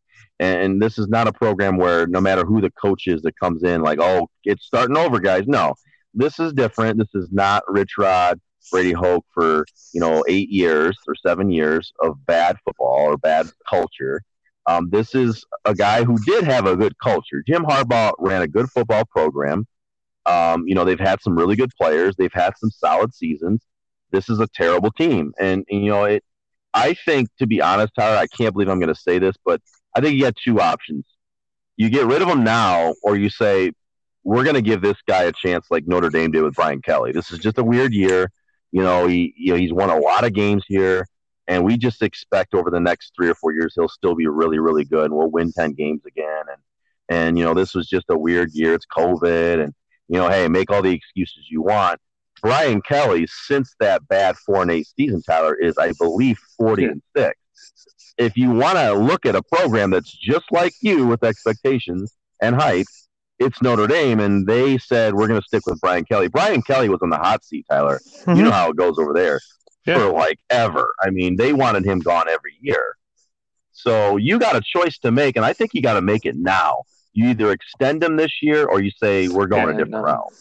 and, 0.42 0.82
this 0.82 0.99
is 0.99 1.08
not 1.08 1.28
a 1.28 1.32
program 1.32 1.76
where 1.76 2.06
no 2.06 2.20
matter 2.20 2.44
who 2.44 2.61
the 2.61 2.70
coach 2.70 3.06
is 3.06 3.22
that 3.22 3.38
comes 3.38 3.62
in, 3.62 3.82
like 3.82 3.99
oh, 4.00 4.28
it's 4.44 4.64
starting 4.64 4.96
over, 4.96 5.20
guys. 5.20 5.46
No, 5.46 5.75
this 6.14 6.38
is 6.38 6.52
different. 6.52 6.99
This 6.99 7.14
is 7.14 7.28
not 7.30 7.62
Rich 7.68 7.92
Rod, 7.99 8.40
Brady 8.70 8.92
Hoke 8.92 9.25
for 9.32 9.64
you 9.92 10.00
know 10.00 10.25
eight 10.28 10.49
years 10.49 10.99
or 11.06 11.14
seven 11.14 11.50
years 11.50 11.92
of 12.00 12.25
bad 12.26 12.56
football 12.64 13.11
or 13.11 13.16
bad 13.16 13.46
culture. 13.68 14.22
Um, 14.66 14.90
this 14.90 15.14
is 15.14 15.44
a 15.64 15.75
guy 15.75 16.04
who 16.04 16.18
did 16.25 16.44
have 16.44 16.66
a 16.66 16.76
good 16.76 16.96
culture. 16.99 17.42
Jim 17.46 17.64
Harbaugh 17.64 18.12
ran 18.18 18.42
a 18.42 18.49
good 18.49 18.70
football 18.70 19.04
program. 19.04 19.66
Um, 20.25 20.64
you 20.68 20.75
know, 20.75 20.84
they've 20.84 21.00
had 21.00 21.20
some 21.20 21.37
really 21.37 21.56
good 21.56 21.70
players. 21.76 22.14
They've 22.16 22.32
had 22.32 22.56
some 22.56 22.70
solid 22.70 23.12
seasons. 23.12 23.64
This 24.12 24.28
is 24.28 24.38
a 24.38 24.46
terrible 24.46 24.92
team, 24.92 25.32
and, 25.38 25.64
and 25.70 25.84
you 25.84 25.90
know 25.90 26.04
it. 26.04 26.22
I 26.75 26.94
think, 26.94 27.28
to 27.38 27.46
be 27.46 27.61
honest, 27.61 27.92
Tyler, 27.94 28.16
I 28.16 28.26
can't 28.26 28.54
believe 28.54 28.68
I'm 28.68 28.78
going 28.78 28.94
to 28.94 29.00
say 29.00 29.18
this, 29.18 29.34
but 29.44 29.61
I 29.94 30.00
think 30.00 30.14
you 30.14 30.22
got 30.22 30.37
two 30.37 30.61
options. 30.61 31.04
You 31.76 31.90
get 31.90 32.06
rid 32.06 32.22
of 32.22 32.28
him 32.28 32.44
now, 32.44 32.94
or 33.02 33.16
you 33.16 33.30
say 33.30 33.72
we're 34.25 34.44
going 34.44 34.56
to 34.56 34.62
give 34.62 34.80
this 34.80 34.99
guy 35.06 35.25
a 35.25 35.32
chance, 35.32 35.66
like 35.70 35.87
Notre 35.87 36.11
Dame 36.11 36.30
did 36.30 36.42
with 36.42 36.54
Brian 36.54 36.80
Kelly. 36.82 37.12
This 37.12 37.30
is 37.30 37.38
just 37.38 37.58
a 37.58 37.64
weird 37.64 37.92
year. 37.92 38.30
You 38.70 38.82
know, 38.82 39.06
he 39.06 39.34
you 39.37 39.52
know 39.52 39.58
he's 39.58 39.72
won 39.72 39.90
a 39.90 39.99
lot 39.99 40.25
of 40.25 40.32
games 40.32 40.64
here. 40.66 41.06
And 41.49 41.64
we 41.64 41.76
just 41.76 42.02
expect 42.02 42.54
over 42.54 42.70
the 42.70 42.80
next 42.80 43.12
three 43.16 43.28
or 43.28 43.34
four 43.34 43.52
years 43.52 43.75
he'll 43.75 43.88
still 43.88 44.14
be 44.14 44.26
really, 44.26 44.58
really 44.58 44.84
good, 44.84 45.06
and 45.06 45.14
we'll 45.14 45.30
win 45.30 45.52
ten 45.52 45.72
games 45.72 46.02
again. 46.06 46.44
And 46.49 46.62
and 47.08 47.38
you 47.38 47.44
know 47.44 47.54
this 47.54 47.75
was 47.75 47.88
just 47.88 48.06
a 48.08 48.18
weird 48.18 48.50
year. 48.52 48.75
It's 48.75 48.87
COVID, 48.87 49.62
and 49.62 49.75
you 50.08 50.18
know, 50.18 50.28
hey, 50.28 50.49
make 50.49 50.70
all 50.70 50.82
the 50.82 50.94
excuses 50.94 51.46
you 51.50 51.62
want. 51.62 52.00
Brian 52.40 52.82
Kelly, 52.82 53.26
since 53.28 53.75
that 53.80 54.06
bad 54.08 54.37
four 54.37 54.62
and 54.62 54.70
eight 54.70 54.88
season, 54.96 55.22
Tyler 55.22 55.54
is, 55.54 55.76
I 55.78 55.92
believe, 55.99 56.38
forty 56.56 56.84
and 56.84 57.02
six. 57.16 57.37
If 58.19 58.37
you 58.37 58.50
want 58.50 58.78
to 58.78 58.92
look 58.92 59.26
at 59.26 59.35
a 59.35 59.42
program 59.42 59.90
that's 59.90 60.12
just 60.12 60.45
like 60.50 60.75
you 60.81 61.07
with 61.07 61.25
expectations 61.25 62.14
and 62.40 62.54
hype, 62.54 62.87
it's 63.38 63.61
Notre 63.62 63.87
Dame, 63.87 64.21
and 64.21 64.47
they 64.47 64.78
said 64.78 65.14
we're 65.14 65.26
going 65.26 65.40
to 65.40 65.47
stick 65.47 65.66
with 65.66 65.81
Brian 65.81 66.04
Kelly. 66.04 66.28
Brian 66.28 66.62
Kelly 66.62 66.88
was 66.88 67.00
on 67.02 67.11
the 67.11 67.16
hot 67.16 67.45
seat, 67.45 67.66
Tyler. 67.69 68.00
Mm-hmm. 68.21 68.37
You 68.37 68.42
know 68.45 68.50
how 68.50 68.71
it 68.71 68.76
goes 68.76 68.99
over 68.99 69.12
there 69.12 69.40
yeah. 69.87 69.99
for 69.99 70.12
like 70.12 70.38
ever. 70.50 70.92
I 71.00 71.11
mean, 71.11 71.37
they 71.37 71.52
wanted 71.52 71.85
him 71.85 72.00
gone 72.00 72.28
every 72.28 72.57
year. 72.61 72.97
So 73.73 74.16
you 74.16 74.38
got 74.38 74.54
a 74.54 74.61
choice 74.61 74.99
to 74.99 75.11
make, 75.11 75.37
and 75.37 75.45
I 75.45 75.52
think 75.52 75.75
you 75.75 75.83
got 75.83 75.95
to 75.95 76.02
make 76.02 76.25
it 76.25 76.37
now. 76.37 76.83
You 77.14 77.31
either 77.31 77.50
extend 77.50 78.02
him 78.02 78.16
this 78.16 78.33
year, 78.40 78.66
or 78.66 78.81
you 78.81 78.90
say 78.90 79.28
we're 79.28 79.47
going 79.47 79.69
and, 79.69 79.81
a 79.81 79.85
different 79.85 80.04
uh, 80.04 80.09
route. 80.09 80.33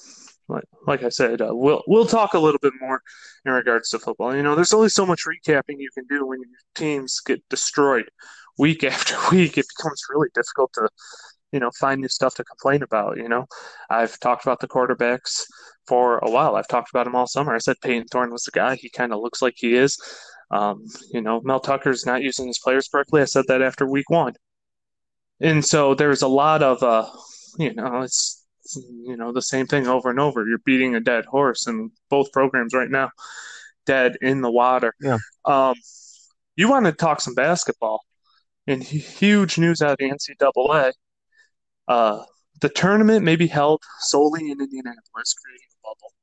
Like, 0.88 1.04
I 1.04 1.10
said, 1.10 1.42
uh, 1.42 1.50
we'll 1.52 1.84
we'll 1.88 2.06
talk 2.06 2.34
a 2.34 2.40
little 2.40 2.60
bit 2.62 2.74
more 2.80 3.02
in 3.46 3.52
regards 3.52 3.90
to 3.90 4.00
football. 4.00 4.36
You 4.36 4.44
know, 4.44 4.56
there's 4.56 4.74
only 4.74 4.90
so 4.90 5.06
much 5.06 5.24
recapping 5.26 5.76
you 5.78 5.90
can 5.94 6.06
do 6.10 6.26
when 6.26 6.40
your 6.40 6.50
teams 6.76 7.20
get 7.26 7.48
destroyed 7.50 8.10
week 8.58 8.84
after 8.94 9.16
week. 9.32 9.58
It 9.58 9.66
becomes 9.78 10.02
really 10.10 10.30
difficult 10.34 10.74
to 10.74 10.90
you 11.52 11.60
know, 11.60 11.72
find 11.72 12.02
new 12.02 12.08
stuff 12.08 12.36
to 12.36 12.44
complain 12.44 12.82
about. 12.82 13.18
You 13.18 13.28
know, 13.28 13.46
I've 13.90 14.20
talked 14.20 14.46
about 14.46 14.60
the 14.60 14.68
quarterbacks 14.68 15.44
for 15.88 16.20
a 16.20 16.30
while. 16.30 16.56
I've 16.56 16.68
talked 16.68 16.90
about 16.90 17.08
him 17.08 17.16
all 17.16 17.28
summer. 17.28 17.54
I 17.54 17.60
said 17.60 17.76
Payton 17.82 18.08
Thorne 18.08 18.32
was 18.32 18.44
the 18.44 18.52
guy. 18.52 18.76
He 18.76 18.90
kind 18.90 19.14
of 19.14 19.20
looks 19.20 19.42
like 19.42 19.56
he 19.58 19.76
is. 19.76 19.98
Um, 20.52 20.86
you 21.12 21.22
know, 21.22 21.42
Mel 21.44 21.60
Tucker's 21.60 22.06
not 22.06 22.22
using 22.22 22.48
his 22.48 22.60
players 22.60 22.88
correctly. 22.88 23.22
I 23.22 23.26
said 23.26 23.46
that 23.48 23.62
after 23.62 23.86
week 23.86 24.10
one. 24.10 24.34
And 25.40 25.64
so 25.64 25.96
there's 25.96 26.22
a 26.22 26.28
lot 26.28 26.62
of, 26.62 26.84
uh, 26.84 27.10
you 27.58 27.74
know, 27.74 28.02
it's, 28.02 28.41
you 28.76 29.18
know, 29.18 29.32
the 29.32 29.42
same 29.42 29.68
thing 29.68 29.88
over 29.88 30.10
and 30.10 30.20
over. 30.20 30.48
You're 30.48 30.60
beating 30.60 30.96
a 30.96 31.00
dead 31.00 31.26
horse 31.26 31.68
in 31.68 31.92
both 32.10 32.32
programs 32.32 32.74
right 32.74 32.90
now, 32.90 33.12
dead 33.86 34.18
in 34.22 34.42
the 34.42 34.52
water. 34.52 34.94
Yeah. 35.00 35.18
Um, 35.46 35.76
you 36.56 36.70
want 36.70 36.86
to 36.86 36.92
talk 36.92 37.22
some 37.22 37.34
basketball? 37.34 38.02
And 38.68 38.84
huge 38.84 39.58
news 39.58 39.82
out 39.82 39.94
of 39.94 39.98
the 39.98 40.12
NCAA 40.12 40.92
uh, 41.88 42.24
the 42.62 42.70
tournament 42.70 43.26
may 43.26 43.36
be 43.36 43.48
held 43.48 43.82
solely 44.00 44.50
in 44.50 44.62
Indianapolis, 44.62 45.34
creating 45.34 45.68
a 45.72 45.88
bubble 45.88 46.14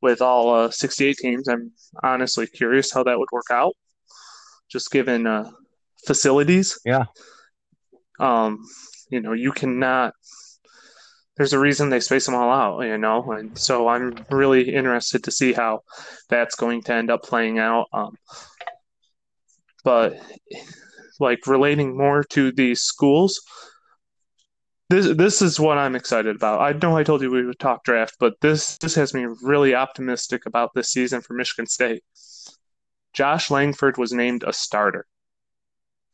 with 0.00 0.20
all 0.20 0.54
uh, 0.54 0.70
68 0.70 1.16
teams. 1.16 1.48
I'm 1.48 1.72
honestly 2.02 2.46
curious 2.46 2.92
how 2.92 3.04
that 3.04 3.18
would 3.18 3.28
work 3.32 3.46
out, 3.50 3.74
just 4.70 4.90
given 4.90 5.26
uh, 5.26 5.50
facilities. 6.04 6.78
Yeah. 6.84 7.04
Um, 8.18 8.58
you 9.10 9.20
know, 9.20 9.32
you 9.32 9.52
cannot. 9.52 10.14
There's 11.42 11.54
a 11.54 11.58
reason 11.58 11.88
they 11.88 11.98
space 11.98 12.26
them 12.26 12.36
all 12.36 12.52
out, 12.52 12.82
you 12.82 12.96
know, 12.98 13.32
and 13.32 13.58
so 13.58 13.88
I'm 13.88 14.14
really 14.30 14.72
interested 14.72 15.24
to 15.24 15.32
see 15.32 15.52
how 15.52 15.80
that's 16.28 16.54
going 16.54 16.82
to 16.82 16.94
end 16.94 17.10
up 17.10 17.24
playing 17.24 17.58
out. 17.58 17.88
Um, 17.92 18.14
but 19.82 20.20
like 21.18 21.44
relating 21.48 21.96
more 21.96 22.22
to 22.30 22.52
these 22.52 22.82
schools, 22.82 23.42
this 24.88 25.16
this 25.16 25.42
is 25.42 25.58
what 25.58 25.78
I'm 25.78 25.96
excited 25.96 26.36
about. 26.36 26.60
I 26.60 26.78
know 26.78 26.96
I 26.96 27.02
told 27.02 27.22
you 27.22 27.30
we 27.32 27.44
would 27.44 27.58
talk 27.58 27.82
draft, 27.82 28.14
but 28.20 28.34
this 28.40 28.78
this 28.78 28.94
has 28.94 29.12
me 29.12 29.26
really 29.42 29.74
optimistic 29.74 30.46
about 30.46 30.74
this 30.74 30.90
season 30.92 31.22
for 31.22 31.34
Michigan 31.34 31.66
State. 31.66 32.04
Josh 33.14 33.50
Langford 33.50 33.96
was 33.98 34.12
named 34.12 34.44
a 34.46 34.52
starter 34.52 35.06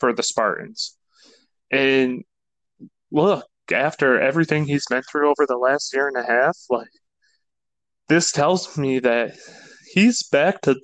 for 0.01 0.15
the 0.15 0.23
Spartans. 0.23 0.97
And 1.71 2.25
look, 3.13 3.45
after 3.73 4.21
everything 4.21 4.65
he's 4.65 4.87
been 4.89 5.03
through 5.03 5.29
over 5.29 5.47
the 5.47 5.57
last 5.57 5.95
year 5.95 6.09
and 6.09 6.17
a 6.17 6.27
half, 6.27 6.57
like 6.71 6.89
this 8.09 8.33
tells 8.33 8.77
me 8.79 8.99
that 9.01 9.37
he's 9.93 10.23
back 10.23 10.61
to 10.63 10.77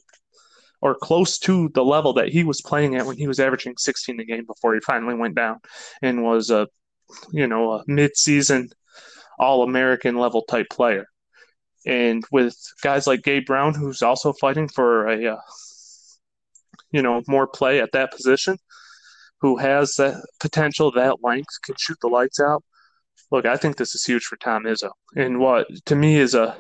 or 0.83 0.95
close 0.95 1.39
to 1.39 1.71
the 1.75 1.85
level 1.85 2.13
that 2.13 2.29
he 2.29 2.45
was 2.45 2.61
playing 2.61 2.95
at 2.95 3.07
when 3.07 3.17
he 3.17 3.27
was 3.27 3.41
averaging 3.41 3.75
16 3.79 4.21
a 4.21 4.25
game 4.25 4.45
before 4.45 4.75
he 4.75 4.81
finally 4.81 5.15
went 5.15 5.35
down 5.35 5.59
and 6.03 6.23
was 6.23 6.51
a 6.51 6.69
you 7.33 7.47
know, 7.47 7.73
a 7.73 7.85
mid-season 7.87 8.71
all-American 9.39 10.17
level 10.17 10.43
type 10.43 10.67
player. 10.71 11.07
And 11.87 12.25
with 12.31 12.57
guys 12.83 13.07
like 13.07 13.23
Gabe 13.23 13.47
Brown, 13.47 13.75
who's 13.75 14.03
also 14.03 14.33
fighting 14.33 14.69
for 14.69 15.07
a, 15.09 15.35
uh, 15.35 15.41
you 16.91 17.03
know, 17.03 17.23
more 17.29 17.47
play 17.47 17.81
at 17.81 17.93
that 17.93 18.13
position, 18.13 18.57
who 19.41 19.59
has 19.59 19.95
that 19.97 20.25
potential, 20.41 20.93
that 20.93 21.23
length, 21.23 21.61
can 21.63 21.75
shoot 21.79 21.99
the 22.01 22.09
lights 22.09 22.41
out. 22.41 22.65
Look, 23.31 23.47
I 23.47 23.57
think 23.57 23.77
this 23.77 23.95
is 23.95 24.05
huge 24.05 24.25
for 24.25 24.37
Tom 24.37 24.65
Izzo, 24.65 24.91
and 25.17 25.39
what 25.39 25.67
to 25.87 25.97
me 25.97 26.17
is 26.17 26.35
a 26.35 26.57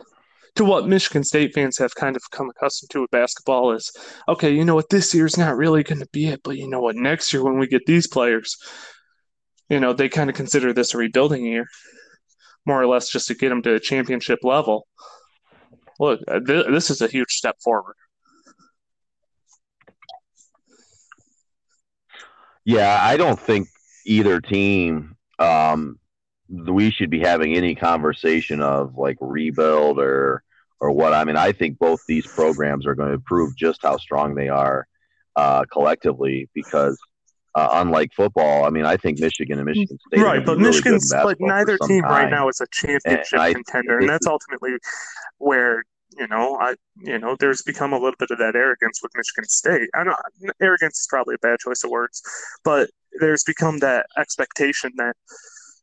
to 0.56 0.64
what 0.64 0.86
Michigan 0.86 1.24
State 1.24 1.52
fans 1.52 1.78
have 1.78 1.94
kind 1.94 2.16
of 2.16 2.22
come 2.30 2.48
accustomed 2.48 2.90
to 2.90 3.00
with 3.02 3.10
basketball 3.10 3.72
is 3.72 3.90
okay, 4.28 4.52
you 4.52 4.64
know 4.64 4.74
what, 4.74 4.88
this 4.88 5.14
year's 5.14 5.36
not 5.36 5.56
really 5.56 5.82
going 5.82 6.00
to 6.00 6.08
be 6.12 6.28
it, 6.28 6.42
but 6.44 6.56
you 6.56 6.68
know 6.68 6.80
what, 6.80 6.96
next 6.96 7.32
year 7.32 7.44
when 7.44 7.58
we 7.58 7.66
get 7.66 7.86
these 7.86 8.06
players, 8.06 8.56
you 9.68 9.80
know, 9.80 9.92
they 9.92 10.08
kind 10.08 10.30
of 10.30 10.36
consider 10.36 10.72
this 10.72 10.94
a 10.94 10.98
rebuilding 10.98 11.44
year, 11.44 11.66
more 12.66 12.80
or 12.80 12.86
less 12.86 13.08
just 13.08 13.26
to 13.28 13.34
get 13.34 13.48
them 13.48 13.62
to 13.62 13.74
a 13.74 13.80
championship 13.80 14.40
level. 14.42 14.86
Look, 15.98 16.20
uh, 16.28 16.40
th- 16.40 16.66
this 16.70 16.90
is 16.90 17.02
a 17.02 17.08
huge 17.08 17.30
step 17.32 17.56
forward. 17.62 17.96
Yeah, 22.64 22.98
I 23.00 23.16
don't 23.16 23.38
think 23.38 23.68
either 24.06 24.40
team 24.40 25.16
um, 25.38 25.98
we 26.66 26.90
should 26.90 27.10
be 27.10 27.20
having 27.20 27.54
any 27.54 27.74
conversation 27.74 28.60
of 28.60 28.96
like 28.96 29.16
rebuild 29.20 29.98
or 29.98 30.42
or 30.80 30.90
what. 30.90 31.12
I 31.12 31.24
mean, 31.24 31.36
I 31.36 31.52
think 31.52 31.78
both 31.78 32.00
these 32.06 32.26
programs 32.26 32.86
are 32.86 32.94
going 32.94 33.12
to 33.12 33.18
prove 33.18 33.56
just 33.56 33.82
how 33.82 33.96
strong 33.96 34.34
they 34.34 34.48
are 34.48 34.86
uh, 35.36 35.64
collectively 35.72 36.48
because 36.54 36.98
uh, 37.54 37.68
unlike 37.72 38.10
football, 38.14 38.64
I 38.64 38.70
mean, 38.70 38.84
I 38.84 38.96
think 38.96 39.20
Michigan 39.20 39.58
and 39.58 39.66
Michigan 39.66 39.98
State, 40.08 40.22
right? 40.22 40.44
But 40.44 40.58
really 40.58 40.70
Michigan's, 40.70 41.12
but 41.12 41.36
neither 41.40 41.78
team 41.86 42.02
time. 42.02 42.10
right 42.10 42.30
now 42.30 42.48
is 42.48 42.60
a 42.60 42.66
championship 42.72 43.38
and 43.38 43.54
contender, 43.54 43.98
and 43.98 44.08
that's 44.08 44.26
ultimately 44.26 44.72
where 45.38 45.84
you 46.18 46.26
know, 46.28 46.56
I 46.60 46.74
you 46.96 47.18
know, 47.18 47.36
there's 47.38 47.62
become 47.62 47.92
a 47.92 47.98
little 47.98 48.16
bit 48.18 48.30
of 48.30 48.38
that 48.38 48.54
arrogance 48.56 49.00
with 49.02 49.12
Michigan 49.16 49.48
State. 49.48 49.88
I 49.94 50.04
know 50.04 50.14
arrogance 50.60 51.00
is 51.00 51.06
probably 51.08 51.34
a 51.36 51.38
bad 51.38 51.58
choice 51.60 51.82
of 51.84 51.90
words, 51.90 52.22
but 52.64 52.90
there's 53.20 53.44
become 53.44 53.78
that 53.78 54.06
expectation 54.18 54.92
that 54.96 55.14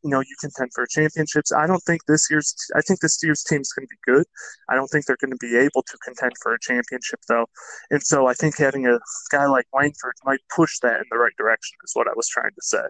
you 0.03 0.09
know 0.09 0.19
you 0.21 0.35
contend 0.39 0.71
for 0.73 0.85
championships. 0.87 1.51
I 1.51 1.67
don't 1.67 1.83
think 1.83 2.01
this 2.07 2.27
year's 2.29 2.55
I 2.75 2.81
think 2.81 2.99
this 2.99 3.19
year's 3.23 3.43
team 3.43 3.61
is 3.61 3.71
going 3.73 3.87
to 3.87 3.89
be 3.89 4.11
good. 4.11 4.25
I 4.69 4.75
don't 4.75 4.87
think 4.87 5.05
they're 5.05 5.17
going 5.21 5.31
to 5.31 5.37
be 5.37 5.57
able 5.57 5.83
to 5.83 5.97
contend 6.03 6.33
for 6.41 6.53
a 6.53 6.59
championship 6.59 7.19
though, 7.27 7.47
and 7.91 8.01
so 8.01 8.27
I 8.27 8.33
think 8.33 8.57
having 8.57 8.87
a 8.87 8.99
guy 9.31 9.45
like 9.47 9.67
Langford 9.73 10.15
might 10.25 10.41
push 10.55 10.79
that 10.81 10.97
in 10.97 11.05
the 11.11 11.17
right 11.17 11.33
direction. 11.37 11.77
Is 11.83 11.91
what 11.93 12.07
I 12.07 12.13
was 12.15 12.27
trying 12.27 12.51
to 12.51 12.61
say. 12.61 12.87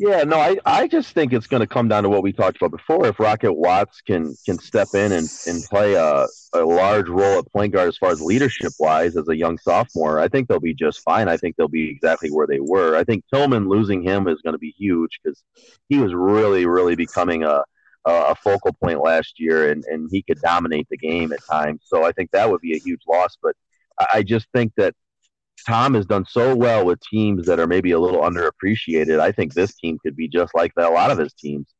Yeah, 0.00 0.24
no, 0.24 0.38
I, 0.38 0.56
I 0.64 0.86
just 0.88 1.12
think 1.12 1.34
it's 1.34 1.46
going 1.46 1.60
to 1.60 1.66
come 1.66 1.86
down 1.86 2.04
to 2.04 2.08
what 2.08 2.22
we 2.22 2.32
talked 2.32 2.56
about 2.56 2.70
before. 2.70 3.06
If 3.06 3.20
Rocket 3.20 3.52
Watts 3.52 4.00
can 4.00 4.34
can 4.46 4.58
step 4.58 4.88
in 4.94 5.12
and, 5.12 5.28
and 5.46 5.62
play 5.64 5.92
a, 5.92 6.26
a 6.54 6.64
large 6.64 7.10
role 7.10 7.40
at 7.40 7.52
point 7.52 7.74
guard 7.74 7.86
as 7.88 7.98
far 7.98 8.08
as 8.10 8.18
leadership 8.22 8.72
wise 8.78 9.14
as 9.18 9.28
a 9.28 9.36
young 9.36 9.58
sophomore, 9.58 10.18
I 10.18 10.28
think 10.28 10.48
they'll 10.48 10.58
be 10.58 10.72
just 10.72 11.00
fine. 11.02 11.28
I 11.28 11.36
think 11.36 11.56
they'll 11.56 11.68
be 11.68 11.90
exactly 11.90 12.30
where 12.30 12.46
they 12.46 12.60
were. 12.60 12.96
I 12.96 13.04
think 13.04 13.24
Tillman 13.30 13.68
losing 13.68 14.02
him 14.02 14.26
is 14.26 14.40
going 14.40 14.54
to 14.54 14.58
be 14.58 14.74
huge 14.78 15.20
because 15.22 15.42
he 15.90 15.98
was 15.98 16.14
really, 16.14 16.64
really 16.64 16.96
becoming 16.96 17.44
a, 17.44 17.62
a 18.06 18.34
focal 18.36 18.72
point 18.82 19.02
last 19.02 19.34
year 19.38 19.70
and, 19.70 19.84
and 19.84 20.08
he 20.10 20.22
could 20.22 20.40
dominate 20.40 20.86
the 20.88 20.96
game 20.96 21.30
at 21.30 21.44
times. 21.44 21.82
So 21.84 22.06
I 22.06 22.12
think 22.12 22.30
that 22.30 22.50
would 22.50 22.62
be 22.62 22.74
a 22.74 22.80
huge 22.80 23.02
loss. 23.06 23.36
But 23.42 23.54
I 24.14 24.22
just 24.22 24.46
think 24.54 24.72
that 24.78 24.94
Tom 25.64 25.94
has 25.94 26.06
done 26.06 26.24
so 26.28 26.54
well 26.54 26.84
with 26.84 27.00
teams 27.00 27.46
that 27.46 27.60
are 27.60 27.66
maybe 27.66 27.92
a 27.92 28.00
little 28.00 28.20
underappreciated. 28.20 29.20
I 29.20 29.32
think 29.32 29.54
this 29.54 29.74
team 29.74 29.98
could 30.02 30.16
be 30.16 30.28
just 30.28 30.54
like 30.54 30.72
that. 30.76 30.90
A 30.90 30.94
lot 30.94 31.10
of 31.10 31.18
his 31.18 31.32
teams. 31.32 31.74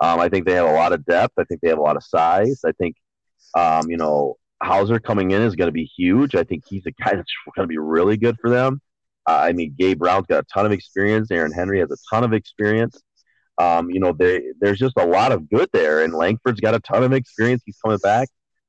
Um, 0.00 0.20
I 0.20 0.28
think 0.28 0.46
they 0.46 0.54
have 0.54 0.68
a 0.68 0.72
lot 0.72 0.92
of 0.92 1.04
depth. 1.06 1.34
I 1.38 1.44
think 1.44 1.60
they 1.60 1.68
have 1.68 1.78
a 1.78 1.82
lot 1.82 1.96
of 1.96 2.04
size. 2.04 2.60
I 2.64 2.72
think, 2.72 2.96
um, 3.54 3.90
you 3.90 3.96
know, 3.96 4.36
Hauser 4.62 4.98
coming 4.98 5.30
in 5.30 5.42
is 5.42 5.56
going 5.56 5.68
to 5.68 5.72
be 5.72 5.90
huge. 5.96 6.34
I 6.34 6.44
think 6.44 6.64
he's 6.66 6.86
a 6.86 6.90
guy 7.02 7.14
that's 7.14 7.32
going 7.54 7.64
to 7.64 7.68
be 7.68 7.78
really 7.78 8.16
good 8.16 8.36
for 8.40 8.50
them. 8.50 8.80
Uh, 9.28 9.40
I 9.42 9.52
mean, 9.52 9.74
Gabe 9.76 9.98
Brown's 9.98 10.26
got 10.26 10.44
a 10.44 10.46
ton 10.52 10.66
of 10.66 10.72
experience. 10.72 11.30
Aaron 11.30 11.52
Henry 11.52 11.80
has 11.80 11.90
a 11.90 11.96
ton 12.14 12.24
of 12.24 12.32
experience. 12.32 13.02
Um, 13.58 13.90
you 13.90 14.00
know, 14.00 14.12
they, 14.12 14.42
there's 14.60 14.78
just 14.78 14.98
a 14.98 15.06
lot 15.06 15.32
of 15.32 15.48
good 15.48 15.68
there, 15.72 16.04
and 16.04 16.12
Langford's 16.12 16.60
got 16.60 16.74
a 16.74 16.80
ton 16.80 17.02
of 17.02 17.12
experience. 17.12 17.62
He's 17.64 17.78
coming 17.82 17.98
back. 17.98 18.28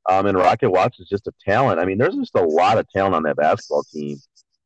Um, 0.09 0.25
and 0.25 0.37
Rocket 0.37 0.69
Watts 0.69 0.99
is 0.99 1.09
just 1.09 1.27
a 1.27 1.33
talent. 1.45 1.79
I 1.79 1.85
mean, 1.85 1.97
there's 1.97 2.15
just 2.15 2.35
a 2.35 2.43
lot 2.43 2.77
of 2.77 2.87
talent 2.89 3.13
on 3.13 3.23
that 3.23 3.35
basketball 3.35 3.83
team. 3.83 4.17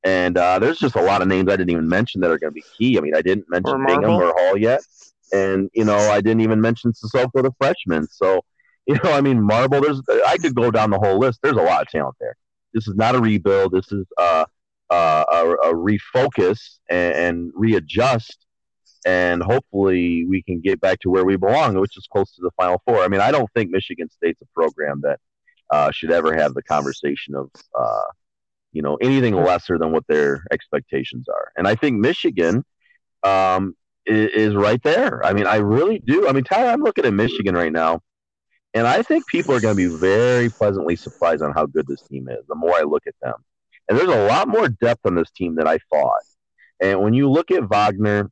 And 0.04 0.38
uh, 0.38 0.60
there's 0.60 0.80
just 0.80 0.96
a 0.96 1.02
lot 1.02 1.22
of 1.22 1.28
names 1.28 1.50
I 1.50 1.56
didn't 1.56 1.70
even 1.72 1.88
mention 1.88 2.22
that 2.22 2.32
are 2.32 2.40
going 2.40 2.52
to 2.52 2.56
be 2.56 2.64
key. 2.78 2.98
I 2.98 3.02
mean, 3.02 3.16
I 3.16 3.22
didn't 3.22 3.50
mention 3.50 3.82
or 3.82 3.86
Bingham 3.86 4.12
or 4.12 4.34
Hall 4.36 4.58
yet. 4.58 4.82
And, 5.32 5.70
you 5.74 5.86
know, 5.86 5.98
I 5.98 6.22
didn't 6.22 6.42
even 6.42 6.60
mention 6.60 6.92
Sissoko, 6.92 7.44
the 7.44 7.52
freshman. 7.60 8.08
So, 8.08 8.42
you 8.88 8.96
know, 9.04 9.12
I 9.12 9.22
mean, 9.22 9.42
Marble, 9.42 9.82
there's, 9.82 10.02
I 10.28 10.38
could 10.38 10.56
go 10.56 10.72
down 10.72 10.90
the 10.90 10.98
whole 10.98 11.20
list. 11.20 11.40
There's 11.44 11.56
a 11.56 11.62
lot 11.62 11.84
of 11.84 11.88
talent 11.90 12.16
there. 12.20 12.36
This 12.74 12.88
is 12.88 12.96
not 12.96 13.16
a 13.16 13.20
rebuild. 13.20 13.74
This 13.74 13.92
is 13.92 14.06
uh, 14.18 14.46
uh, 14.90 15.26
a, 15.32 15.70
a 15.70 15.74
refocus 15.74 16.80
and, 16.90 17.14
and 17.14 17.52
readjust 17.54 18.46
and 19.06 19.42
hopefully 19.42 20.26
we 20.26 20.44
can 20.44 20.60
get 20.62 20.80
back 20.80 21.00
to 21.00 21.10
where 21.10 21.26
we 21.26 21.36
belong, 21.36 21.80
which 21.80 21.98
is 21.98 22.08
close 22.12 22.32
to 22.36 22.42
the 22.42 22.52
Final 22.58 22.82
Four. 22.86 23.04
I 23.04 23.08
mean, 23.08 23.22
I 23.22 23.32
don't 23.32 23.50
think 23.54 23.72
Michigan 23.72 24.10
State's 24.10 24.42
a 24.42 24.46
program 24.54 25.02
that 25.02 25.20
uh, 25.72 25.92
should 25.92 26.12
ever 26.12 26.36
have 26.36 26.54
the 26.54 26.64
conversation 26.64 27.36
of 27.36 27.50
uh, 27.78 28.04
you 28.72 28.82
know 28.82 28.96
anything 29.02 29.36
lesser 29.36 29.78
than 29.78 29.92
what 29.92 30.06
their 30.08 30.44
expectations 30.52 31.28
are. 31.30 31.52
And 31.58 31.68
I 31.68 31.76
think 31.76 32.00
Michigan 32.00 32.64
um, 33.24 33.76
is, 34.06 34.30
is, 34.34 34.56
right 34.56 34.82
there. 34.84 35.24
I 35.26 35.34
mean, 35.34 35.46
I 35.46 35.58
really 35.58 36.00
do. 36.00 36.28
I 36.28 36.32
mean, 36.32 36.44
Tyler, 36.44 36.72
I'm 36.72 36.82
looking 36.82 37.06
at 37.06 37.14
Michigan 37.14 37.56
right 37.56 37.72
now, 37.72 38.02
and 38.74 38.88
I 38.88 39.02
think 39.02 39.28
people 39.28 39.54
are 39.54 39.60
going 39.60 39.76
to 39.76 39.90
be 39.90 39.96
very 39.96 40.50
pleasantly 40.50 40.96
surprised 40.96 41.44
on 41.44 41.54
how 41.54 41.66
good 41.66 41.86
this 41.88 42.02
team 42.02 42.30
is. 42.30 42.46
The 42.48 42.56
more 42.56 42.76
I 42.76 42.82
look 42.82 43.04
at 43.08 43.16
them, 43.22 43.36
and 43.90 43.98
there's 43.98 44.10
a 44.10 44.28
lot 44.28 44.48
more 44.48 44.70
depth 44.70 45.06
on 45.06 45.16
this 45.16 45.32
team 45.32 45.56
than 45.56 45.68
I 45.68 45.78
thought. 45.90 46.24
And 46.80 47.02
when 47.02 47.14
you 47.14 47.30
look 47.30 47.52
at 47.52 47.70
Wagner, 47.70 48.32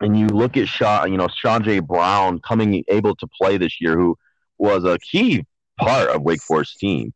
and 0.00 0.18
you 0.18 0.26
look 0.26 0.56
at 0.56 0.68
Sean, 0.68 1.10
you 1.10 1.18
know, 1.18 1.28
Chaundee 1.28 1.86
Brown 1.86 2.40
coming 2.40 2.84
able 2.88 3.14
to 3.16 3.26
play 3.26 3.56
this 3.56 3.80
year, 3.80 3.96
who 3.96 4.16
was 4.58 4.84
a 4.84 4.98
key 4.98 5.44
part 5.78 6.08
of 6.08 6.22
Wake 6.22 6.42
Forest 6.42 6.78
team. 6.78 7.12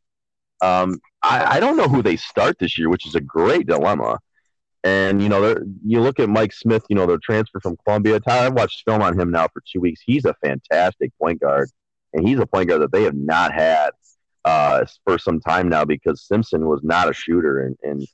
Um, 0.62 0.99
I, 1.23 1.57
I, 1.57 1.61
don't 1.61 1.77
know 1.77 1.89
who 1.89 2.03
they 2.03 2.17
start 2.17 2.59
this 2.59 2.79
year, 2.79 2.89
which 2.89 3.07
is 3.07 3.15
a 3.15 3.21
great 3.21 3.67
dilemma. 3.67 4.19
And 4.83 5.23
you 5.23 5.29
know, 5.29 5.55
you 5.85 6.00
look 6.00 6.19
at 6.19 6.31
Mike 6.31 6.53
Smith. 6.53 6.85
You 6.89 6.97
know, 6.97 7.07
the 7.07 7.19
transfer 7.19 7.61
from 7.61 7.77
Columbia. 7.85 8.19
I've 8.27 8.55
watched 8.55 8.85
film 8.87 9.03
on 9.03 9.19
him 9.19 9.31
now 9.31 9.49
for 9.49 9.62
two 9.71 9.81
weeks. 9.81 10.00
He's 10.05 10.25
a 10.25 10.35
fantastic 10.43 11.12
point 11.21 11.41
guard, 11.41 11.69
and 12.15 12.27
he's 12.27 12.39
a 12.39 12.47
point 12.47 12.69
guard 12.69 12.81
that 12.83 12.93
they 12.93 13.03
have 13.03 13.15
not 13.15 13.53
had 13.53 13.91
uh, 14.45 14.87
for 15.05 15.19
some 15.19 15.41
time 15.41 15.69
now 15.69 15.85
because 15.85 16.23
Simpson 16.23 16.67
was 16.67 16.81
not 16.83 17.11
a 17.11 17.12
shooter, 17.12 17.61
and, 17.61 17.77
and 17.83 18.09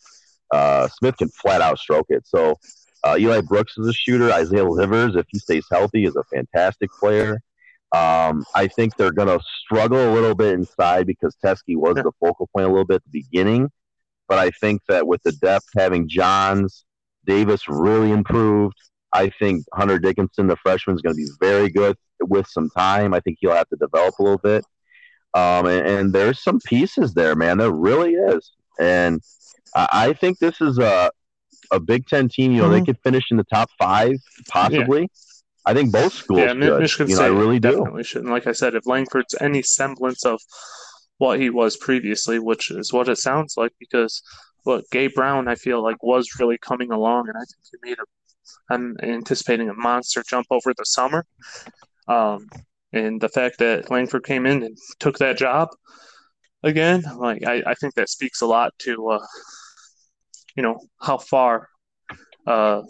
uh, 0.51 0.89
Smith 0.89 1.17
can 1.17 1.29
flat 1.29 1.61
out 1.61 1.79
stroke 1.79 2.07
it. 2.09 2.27
So 2.27 2.59
uh, 3.05 3.17
Eli 3.19 3.43
Brooks 3.43 3.79
is 3.79 3.87
a 3.87 3.93
shooter. 3.93 4.33
Isaiah 4.33 4.65
Livers, 4.65 5.15
if 5.15 5.27
he 5.29 5.39
stays 5.39 5.67
healthy, 5.71 6.05
is 6.05 6.17
a 6.17 6.25
fantastic 6.25 6.91
player. 6.99 7.41
Um, 7.97 8.45
I 8.55 8.67
think 8.67 8.97
they're 8.97 9.13
going 9.13 9.29
to 9.29 9.43
struggle 9.65 9.99
a 9.99 10.13
little 10.13 10.35
bit 10.35 10.55
inside 10.55 11.07
because 11.07 11.37
Teske 11.43 11.77
was 11.77 11.95
the 11.95 12.13
focal 12.21 12.49
point 12.55 12.67
a 12.67 12.69
little 12.69 12.85
bit 12.85 12.97
at 12.97 13.05
the 13.05 13.23
beginning. 13.23 13.71
But 14.29 14.39
I 14.39 14.51
think 14.51 14.83
that 14.89 15.07
with 15.07 15.23
the 15.23 15.33
depth, 15.33 15.67
having 15.77 16.09
Johns, 16.09 16.85
Davis 17.27 17.69
really 17.69 18.11
improved. 18.11 18.77
I 19.13 19.31
think 19.31 19.65
Hunter 19.73 19.99
Dickinson, 19.99 20.47
the 20.47 20.57
freshman, 20.57 20.97
is 20.97 21.03
going 21.03 21.15
to 21.15 21.23
be 21.23 21.29
very 21.41 21.71
good 21.71 21.97
with 22.21 22.47
some 22.49 22.69
time. 22.71 23.15
I 23.15 23.21
think 23.21 23.39
he'll 23.41 23.53
have 23.53 23.69
to 23.69 23.77
develop 23.77 24.19
a 24.19 24.23
little 24.23 24.39
bit. 24.39 24.65
Um, 25.35 25.67
and, 25.67 25.87
and, 25.87 26.13
there's 26.13 26.43
some 26.43 26.61
pieces 26.61 27.13
there, 27.13 27.35
man. 27.35 27.59
There 27.59 27.71
really 27.71 28.15
is. 28.15 28.53
And 28.81 29.21
I, 29.75 29.89
I 29.93 30.13
think 30.15 30.39
this 30.39 30.61
is 30.61 30.79
a, 30.79 31.11
a 31.71 31.79
Big 31.79 32.07
Ten 32.07 32.29
team. 32.29 32.53
You 32.53 32.59
know, 32.59 32.65
mm-hmm. 32.65 32.73
they 32.73 32.85
could 32.85 32.99
finish 33.05 33.25
in 33.31 33.37
the 33.37 33.45
top 33.45 33.69
five, 33.79 34.17
possibly. 34.49 35.03
Yeah. 35.03 35.07
I 35.67 35.75
think 35.75 35.93
both 35.93 36.13
schools 36.13 36.41
yeah, 36.41 36.53
should. 36.53 36.81
Michigan 36.81 37.09
you 37.09 37.17
know, 37.17 37.23
State 37.23 37.27
I 37.27 37.39
really 37.39 37.59
definitely 37.59 38.03
do. 38.03 38.05
should. 38.05 38.23
And 38.23 38.31
like 38.31 38.47
I 38.47 38.53
said, 38.53 38.75
if 38.75 38.87
Langford's 38.87 39.35
any 39.41 39.63
semblance 39.63 40.25
of 40.25 40.41
what 41.19 41.41
he 41.41 41.51
was 41.51 41.77
previously, 41.77 42.39
which 42.39 42.71
is 42.71 42.93
what 42.93 43.09
it 43.09 43.19
sounds 43.19 43.55
like, 43.57 43.73
because 43.81 44.23
look, 44.65 44.85
Gabe 44.91 45.13
Brown, 45.15 45.49
I 45.49 45.57
feel 45.57 45.83
like 45.83 46.03
was 46.03 46.39
really 46.39 46.59
coming 46.59 46.93
along, 46.93 47.29
and 47.29 47.37
I 47.37 47.41
think 47.41 47.59
he 47.71 47.91
made 47.91 47.99
a. 47.99 48.05
I'm 48.71 48.97
anticipating 49.03 49.69
a 49.69 49.75
monster 49.75 50.23
jump 50.29 50.47
over 50.51 50.73
the 50.77 50.85
summer. 50.85 51.27
Um, 52.07 52.49
and 52.93 53.21
the 53.21 53.29
fact 53.29 53.59
that 53.59 53.91
Langford 53.91 54.25
came 54.25 54.47
in 54.47 54.63
and 54.63 54.79
took 55.01 55.19
that 55.19 55.37
job 55.37 55.69
again, 56.63 57.03
like 57.17 57.45
I, 57.45 57.63
I 57.67 57.75
think 57.75 57.95
that 57.95 58.09
speaks 58.09 58.41
a 58.41 58.47
lot 58.47 58.73
to, 58.81 59.11
uh, 59.11 59.27
you 60.57 60.63
know, 60.63 60.79
how 61.01 61.19
far 61.19 61.69
uh, 62.47 62.83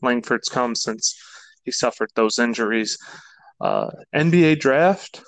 Langford's 0.00 0.48
come 0.48 0.74
since 0.74 1.16
he 1.64 1.70
suffered 1.70 2.10
those 2.14 2.38
injuries. 2.38 2.98
Uh, 3.60 3.90
NBA 4.14 4.60
draft. 4.60 5.22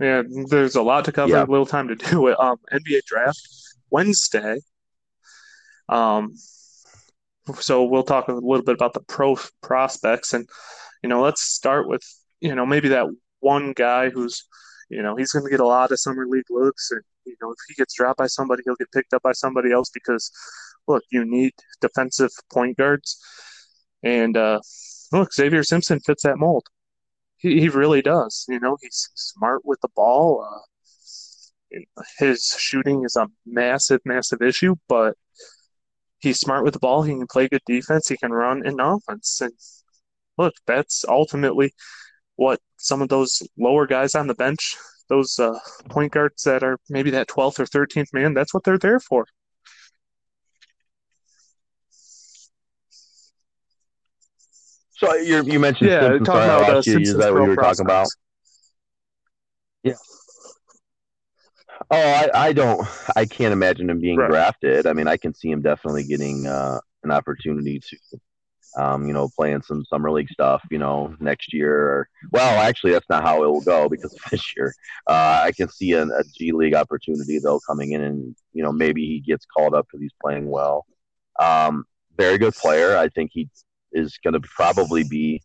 Yeah, 0.00 0.22
there's 0.48 0.76
a 0.76 0.82
lot 0.82 1.04
to 1.04 1.12
cover. 1.12 1.32
Yeah. 1.32 1.42
Little 1.42 1.66
time 1.66 1.88
to 1.88 1.94
do 1.94 2.28
it. 2.28 2.40
Um, 2.40 2.56
NBA 2.72 3.04
draft 3.06 3.40
Wednesday. 3.90 4.58
Um, 5.88 6.34
so 7.54 7.84
we'll 7.84 8.02
talk 8.02 8.28
a 8.28 8.32
little 8.32 8.62
bit 8.62 8.74
about 8.74 8.94
the 8.94 9.00
pro 9.00 9.36
prospects, 9.62 10.32
and 10.32 10.48
you 11.02 11.08
know, 11.08 11.22
let's 11.22 11.42
start 11.42 11.88
with 11.88 12.02
you 12.40 12.54
know 12.54 12.66
maybe 12.66 12.88
that 12.88 13.06
one 13.40 13.72
guy 13.72 14.10
who's 14.10 14.46
you 14.88 15.02
know 15.02 15.16
he's 15.16 15.32
going 15.32 15.44
to 15.44 15.50
get 15.50 15.60
a 15.60 15.66
lot 15.66 15.92
of 15.92 16.00
summer 16.00 16.26
league 16.26 16.50
looks, 16.50 16.90
and 16.90 17.02
you 17.24 17.36
know 17.40 17.50
if 17.50 17.58
he 17.68 17.74
gets 17.74 17.94
dropped 17.94 18.18
by 18.18 18.26
somebody, 18.26 18.62
he'll 18.64 18.76
get 18.76 18.92
picked 18.92 19.12
up 19.12 19.22
by 19.22 19.32
somebody 19.32 19.72
else 19.72 19.90
because 19.92 20.30
look, 20.88 21.02
you 21.10 21.24
need 21.24 21.52
defensive 21.80 22.30
point 22.52 22.76
guards, 22.76 23.20
and 24.02 24.36
uh, 24.36 24.60
look, 25.12 25.32
Xavier 25.32 25.62
Simpson 25.62 26.00
fits 26.00 26.22
that 26.22 26.38
mold. 26.38 26.66
He, 27.36 27.60
he 27.60 27.68
really 27.68 28.02
does. 28.02 28.44
You 28.48 28.60
know, 28.60 28.76
he's 28.80 29.10
smart 29.14 29.62
with 29.64 29.80
the 29.80 29.88
ball. 29.94 30.46
Uh, 30.48 31.78
his 32.18 32.56
shooting 32.58 33.04
is 33.04 33.16
a 33.16 33.28
massive, 33.46 34.00
massive 34.04 34.42
issue, 34.42 34.76
but 34.88 35.14
he's 36.20 36.38
smart 36.38 36.64
with 36.64 36.74
the 36.74 36.80
ball. 36.80 37.02
He 37.02 37.12
can 37.12 37.26
play 37.26 37.48
good 37.48 37.62
defense. 37.66 38.08
He 38.08 38.16
can 38.16 38.32
run 38.32 38.66
in 38.66 38.80
offense. 38.80 39.40
And 39.40 39.52
look, 40.38 40.54
that's 40.66 41.04
ultimately 41.08 41.72
what 42.36 42.60
some 42.76 43.02
of 43.02 43.08
those 43.08 43.42
lower 43.58 43.86
guys 43.86 44.14
on 44.14 44.26
the 44.26 44.34
bench, 44.34 44.76
those 45.08 45.38
uh, 45.38 45.58
point 45.88 46.12
guards 46.12 46.42
that 46.44 46.62
are 46.62 46.78
maybe 46.88 47.10
that 47.10 47.28
12th 47.28 47.60
or 47.60 47.66
13th 47.66 48.12
man, 48.12 48.34
that's 48.34 48.54
what 48.54 48.64
they're 48.64 48.78
there 48.78 49.00
for. 49.00 49.26
So 55.02 55.14
you 55.16 55.42
you 55.44 55.58
mentioned 55.58 55.90
yeah, 55.90 56.00
Simpson. 56.00 56.26
Sorry, 56.26 56.44
about, 56.44 56.76
uh, 56.76 56.82
you. 56.86 56.98
Is 57.00 57.16
that 57.16 57.32
what 57.32 57.42
you 57.42 57.48
were 57.48 57.54
prospects. 57.56 57.78
talking 57.78 57.86
about? 57.86 58.08
Yeah. 59.82 59.94
Oh, 61.90 61.96
I, 61.96 62.48
I 62.48 62.52
don't. 62.52 62.86
I 63.16 63.24
can't 63.24 63.52
imagine 63.52 63.90
him 63.90 64.00
being 64.00 64.16
right. 64.16 64.30
drafted. 64.30 64.86
I 64.86 64.92
mean, 64.92 65.08
I 65.08 65.16
can 65.16 65.34
see 65.34 65.50
him 65.50 65.60
definitely 65.60 66.04
getting 66.04 66.46
uh, 66.46 66.78
an 67.02 67.10
opportunity 67.10 67.80
to, 67.80 68.20
um, 68.80 69.08
you 69.08 69.12
know, 69.12 69.28
playing 69.36 69.62
some 69.62 69.84
summer 69.86 70.12
league 70.12 70.30
stuff. 70.30 70.62
You 70.70 70.78
know, 70.78 71.16
next 71.18 71.52
year. 71.52 71.76
Or, 71.76 72.08
well, 72.30 72.60
actually, 72.60 72.92
that's 72.92 73.08
not 73.10 73.24
how 73.24 73.42
it 73.42 73.48
will 73.48 73.60
go 73.60 73.88
because 73.88 74.16
this 74.30 74.56
year, 74.56 74.72
uh, 75.08 75.42
I 75.42 75.50
can 75.50 75.68
see 75.68 75.92
a, 75.94 76.04
a 76.04 76.22
G 76.38 76.52
League 76.52 76.74
opportunity 76.74 77.40
though 77.42 77.58
coming 77.66 77.90
in, 77.90 78.02
and 78.02 78.36
you 78.52 78.62
know, 78.62 78.70
maybe 78.70 79.04
he 79.04 79.18
gets 79.18 79.46
called 79.46 79.74
up 79.74 79.86
because 79.86 80.00
he's 80.00 80.14
playing 80.22 80.48
well. 80.48 80.86
Um, 81.40 81.86
very 82.16 82.38
good 82.38 82.54
player. 82.54 82.96
I 82.96 83.08
think 83.08 83.32
he 83.32 83.48
is 83.92 84.18
going 84.22 84.34
to 84.34 84.40
probably 84.40 85.04
be 85.04 85.42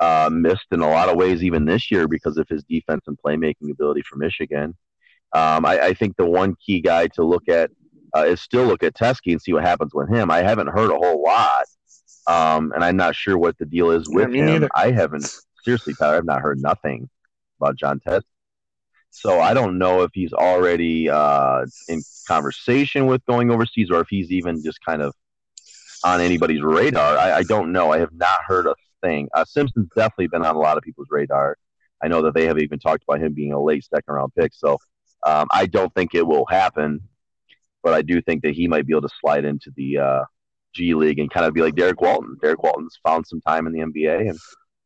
uh, 0.00 0.28
missed 0.32 0.66
in 0.72 0.80
a 0.80 0.88
lot 0.88 1.08
of 1.08 1.16
ways 1.16 1.42
even 1.44 1.64
this 1.64 1.90
year 1.90 2.08
because 2.08 2.36
of 2.36 2.48
his 2.48 2.64
defense 2.64 3.02
and 3.06 3.16
playmaking 3.24 3.70
ability 3.70 4.02
for 4.02 4.16
Michigan. 4.16 4.76
Um, 5.32 5.64
I, 5.64 5.80
I, 5.80 5.94
think 5.94 6.16
the 6.16 6.26
one 6.26 6.56
key 6.56 6.80
guy 6.80 7.06
to 7.08 7.24
look 7.24 7.48
at 7.48 7.70
uh, 8.14 8.24
is 8.24 8.40
still 8.40 8.64
look 8.64 8.82
at 8.82 8.94
Teske 8.94 9.32
and 9.32 9.40
see 9.40 9.52
what 9.52 9.62
happens 9.62 9.94
with 9.94 10.10
him. 10.10 10.30
I 10.30 10.42
haven't 10.42 10.66
heard 10.66 10.90
a 10.90 10.96
whole 10.96 11.22
lot 11.22 11.64
Um, 12.26 12.72
and 12.72 12.84
I'm 12.84 12.96
not 12.96 13.14
sure 13.14 13.38
what 13.38 13.56
the 13.58 13.64
deal 13.64 13.92
is 13.92 14.08
with 14.08 14.30
yeah, 14.34 14.40
him. 14.40 14.46
Neither. 14.46 14.68
I 14.74 14.90
haven't 14.90 15.26
seriously, 15.64 15.94
Tyler. 15.94 16.16
I've 16.16 16.24
not 16.24 16.42
heard 16.42 16.60
nothing 16.60 17.08
about 17.60 17.76
Jon 17.76 18.00
Teske. 18.00 18.24
So 19.10 19.40
I 19.40 19.54
don't 19.54 19.78
know 19.78 20.02
if 20.02 20.10
he's 20.14 20.32
already 20.32 21.08
uh, 21.08 21.66
in 21.88 22.02
conversation 22.26 23.06
with 23.06 23.24
going 23.26 23.50
overseas 23.50 23.90
or 23.90 24.00
if 24.00 24.08
he's 24.08 24.30
even 24.30 24.62
just 24.64 24.80
kind 24.84 25.02
of 25.02 25.14
on 26.04 26.20
anybody's 26.20 26.62
radar. 26.62 27.16
I, 27.16 27.38
I 27.38 27.42
don't 27.42 27.72
know. 27.72 27.92
I 27.92 27.98
have 27.98 28.12
not 28.12 28.40
heard 28.46 28.66
a 28.66 28.74
thing. 29.02 29.28
Uh, 29.34 29.44
Simpson's 29.44 29.88
definitely 29.94 30.28
been 30.28 30.44
on 30.44 30.56
a 30.56 30.58
lot 30.58 30.76
of 30.76 30.82
people's 30.82 31.08
radar. 31.10 31.56
I 32.02 32.08
know 32.08 32.22
that 32.22 32.34
they 32.34 32.46
have 32.46 32.58
even 32.58 32.78
talked 32.78 33.04
about 33.08 33.20
him 33.20 33.32
being 33.32 33.52
a 33.52 33.62
late 33.62 33.84
second 33.84 34.14
round 34.14 34.32
pick. 34.36 34.52
So 34.54 34.78
um, 35.24 35.46
I 35.50 35.66
don't 35.66 35.94
think 35.94 36.14
it 36.14 36.26
will 36.26 36.46
happen, 36.46 37.00
but 37.82 37.94
I 37.94 38.02
do 38.02 38.20
think 38.20 38.42
that 38.42 38.54
he 38.54 38.66
might 38.66 38.86
be 38.86 38.92
able 38.92 39.08
to 39.08 39.14
slide 39.20 39.44
into 39.44 39.70
the 39.76 39.98
uh, 39.98 40.24
G 40.74 40.94
League 40.94 41.18
and 41.18 41.30
kind 41.30 41.46
of 41.46 41.54
be 41.54 41.62
like 41.62 41.76
Derrick 41.76 42.00
Walton. 42.00 42.36
Derrick 42.42 42.62
Walton's 42.62 42.98
found 43.04 43.26
some 43.26 43.40
time 43.40 43.66
in 43.66 43.72
the 43.72 43.80
NBA, 43.80 44.28
and 44.28 44.38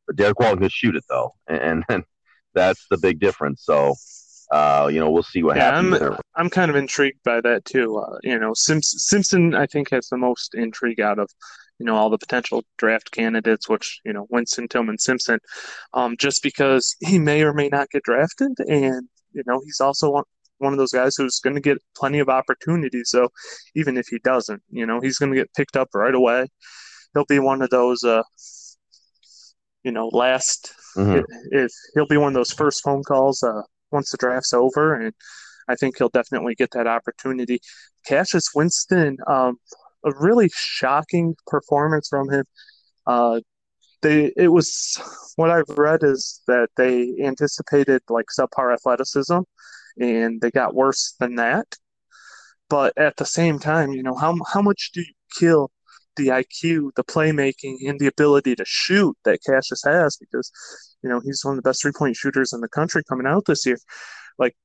but 0.06 0.16
Derrick 0.16 0.38
Walton 0.38 0.58
could 0.58 0.72
shoot 0.72 0.94
it 0.94 1.04
though, 1.08 1.34
and, 1.48 1.84
and 1.88 2.04
that's 2.54 2.86
the 2.90 2.98
big 2.98 3.18
difference. 3.18 3.62
So 3.64 3.94
uh, 4.50 4.88
you 4.92 5.00
know, 5.00 5.10
we'll 5.10 5.22
see 5.22 5.42
what 5.42 5.56
Yeah, 5.56 5.64
happens. 5.70 5.94
I'm 5.94 6.00
there. 6.00 6.18
I'm 6.34 6.50
kind 6.50 6.70
of 6.70 6.76
intrigued 6.76 7.22
by 7.24 7.40
that 7.40 7.64
too. 7.64 7.96
Uh, 7.98 8.18
you 8.22 8.38
know, 8.38 8.52
Simpson, 8.54 8.98
Simpson 8.98 9.54
I 9.54 9.66
think 9.66 9.90
has 9.90 10.08
the 10.08 10.18
most 10.18 10.54
intrigue 10.54 11.00
out 11.00 11.18
of 11.18 11.28
you 11.78 11.84
know 11.86 11.96
all 11.96 12.10
the 12.10 12.18
potential 12.18 12.64
draft 12.78 13.10
candidates, 13.12 13.68
which 13.68 14.00
you 14.04 14.12
know 14.12 14.26
Winston 14.30 14.68
Tillman 14.68 14.98
Simpson, 14.98 15.38
um, 15.94 16.16
just 16.18 16.42
because 16.42 16.94
he 17.00 17.18
may 17.18 17.42
or 17.42 17.52
may 17.52 17.68
not 17.68 17.90
get 17.90 18.02
drafted, 18.04 18.52
and 18.68 19.08
you 19.32 19.42
know 19.46 19.60
he's 19.64 19.80
also 19.80 20.10
one 20.10 20.24
one 20.58 20.72
of 20.72 20.78
those 20.78 20.92
guys 20.92 21.14
who's 21.16 21.38
going 21.40 21.54
to 21.54 21.60
get 21.60 21.76
plenty 21.96 22.18
of 22.18 22.28
opportunities. 22.30 23.10
So 23.10 23.28
even 23.74 23.98
if 23.98 24.06
he 24.08 24.18
doesn't, 24.20 24.62
you 24.70 24.86
know, 24.86 25.00
he's 25.00 25.18
going 25.18 25.30
to 25.30 25.36
get 25.36 25.52
picked 25.54 25.76
up 25.76 25.88
right 25.94 26.14
away. 26.14 26.46
He'll 27.12 27.26
be 27.26 27.38
one 27.38 27.60
of 27.60 27.68
those, 27.68 28.02
uh, 28.04 28.22
you 29.84 29.92
know, 29.92 30.08
last 30.08 30.72
Mhm. 30.96 31.22
if 31.50 31.70
he'll 31.94 32.06
be 32.06 32.16
one 32.16 32.28
of 32.28 32.34
those 32.34 32.52
first 32.52 32.82
phone 32.82 33.02
calls 33.02 33.42
uh, 33.42 33.62
once 33.90 34.10
the 34.10 34.16
draft's 34.16 34.52
over, 34.52 34.94
and 34.94 35.14
I 35.68 35.74
think 35.76 35.98
he'll 35.98 36.08
definitely 36.08 36.54
get 36.54 36.70
that 36.72 36.86
opportunity. 36.86 37.60
Cassius 38.06 38.50
Winston, 38.54 39.18
um, 39.26 39.56
a 40.04 40.12
really 40.18 40.48
shocking 40.54 41.34
performance 41.46 42.08
from 42.08 42.30
him. 42.30 42.44
Uh, 43.06 43.40
they 44.02 44.32
it 44.36 44.48
was 44.48 45.00
what 45.36 45.50
I've 45.50 45.68
read 45.76 46.02
is 46.02 46.42
that 46.46 46.68
they 46.76 47.14
anticipated 47.22 48.02
like 48.08 48.26
subpar 48.38 48.72
athleticism, 48.72 49.40
and 49.98 50.40
they 50.40 50.50
got 50.50 50.74
worse 50.74 51.14
than 51.18 51.36
that. 51.36 51.66
But 52.68 52.92
at 52.98 53.16
the 53.16 53.26
same 53.26 53.58
time, 53.58 53.92
you 53.92 54.02
know 54.02 54.14
how 54.14 54.36
how 54.52 54.62
much 54.62 54.90
do 54.94 55.00
you 55.00 55.12
kill 55.38 55.70
the 56.16 56.28
IQ, 56.28 56.90
the 56.96 57.04
playmaking, 57.04 57.76
and 57.88 57.98
the 58.00 58.06
ability 58.06 58.54
to 58.56 58.64
shoot 58.66 59.16
that 59.24 59.40
Cassius 59.46 59.82
has? 59.84 60.16
Because 60.16 60.50
you 61.02 61.08
know 61.08 61.20
he's 61.20 61.44
one 61.44 61.56
of 61.56 61.62
the 61.62 61.68
best 61.68 61.82
three 61.82 61.92
point 61.96 62.16
shooters 62.16 62.52
in 62.52 62.60
the 62.60 62.68
country 62.68 63.02
coming 63.08 63.26
out 63.26 63.44
this 63.46 63.66
year. 63.66 63.78
Like 64.38 64.56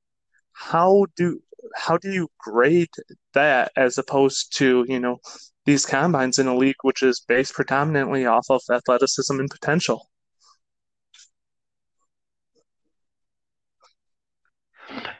how 0.52 1.06
do 1.16 1.40
how 1.76 1.96
do 1.98 2.10
you 2.10 2.28
grade 2.38 2.90
that 3.34 3.72
as 3.76 3.98
opposed 3.98 4.56
to 4.58 4.84
you 4.88 5.00
know 5.00 5.18
these 5.66 5.86
combines 5.86 6.38
in 6.38 6.48
a 6.48 6.56
league 6.56 6.76
which 6.82 7.02
is 7.02 7.20
based 7.28 7.54
predominantly 7.54 8.26
off 8.26 8.46
of 8.50 8.62
athleticism 8.70 9.38
and 9.38 9.50
potential? 9.50 10.08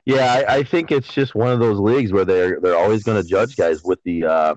Yeah, 0.04 0.32
I, 0.32 0.56
I 0.56 0.62
think 0.64 0.90
it's 0.90 1.12
just 1.12 1.34
one 1.34 1.52
of 1.52 1.60
those 1.60 1.78
leagues 1.78 2.12
where 2.12 2.24
they're 2.24 2.58
they're 2.60 2.76
always 2.76 3.04
going 3.04 3.22
to 3.22 3.28
judge 3.28 3.56
guys 3.56 3.82
with 3.84 4.02
the 4.04 4.24
uh, 4.24 4.54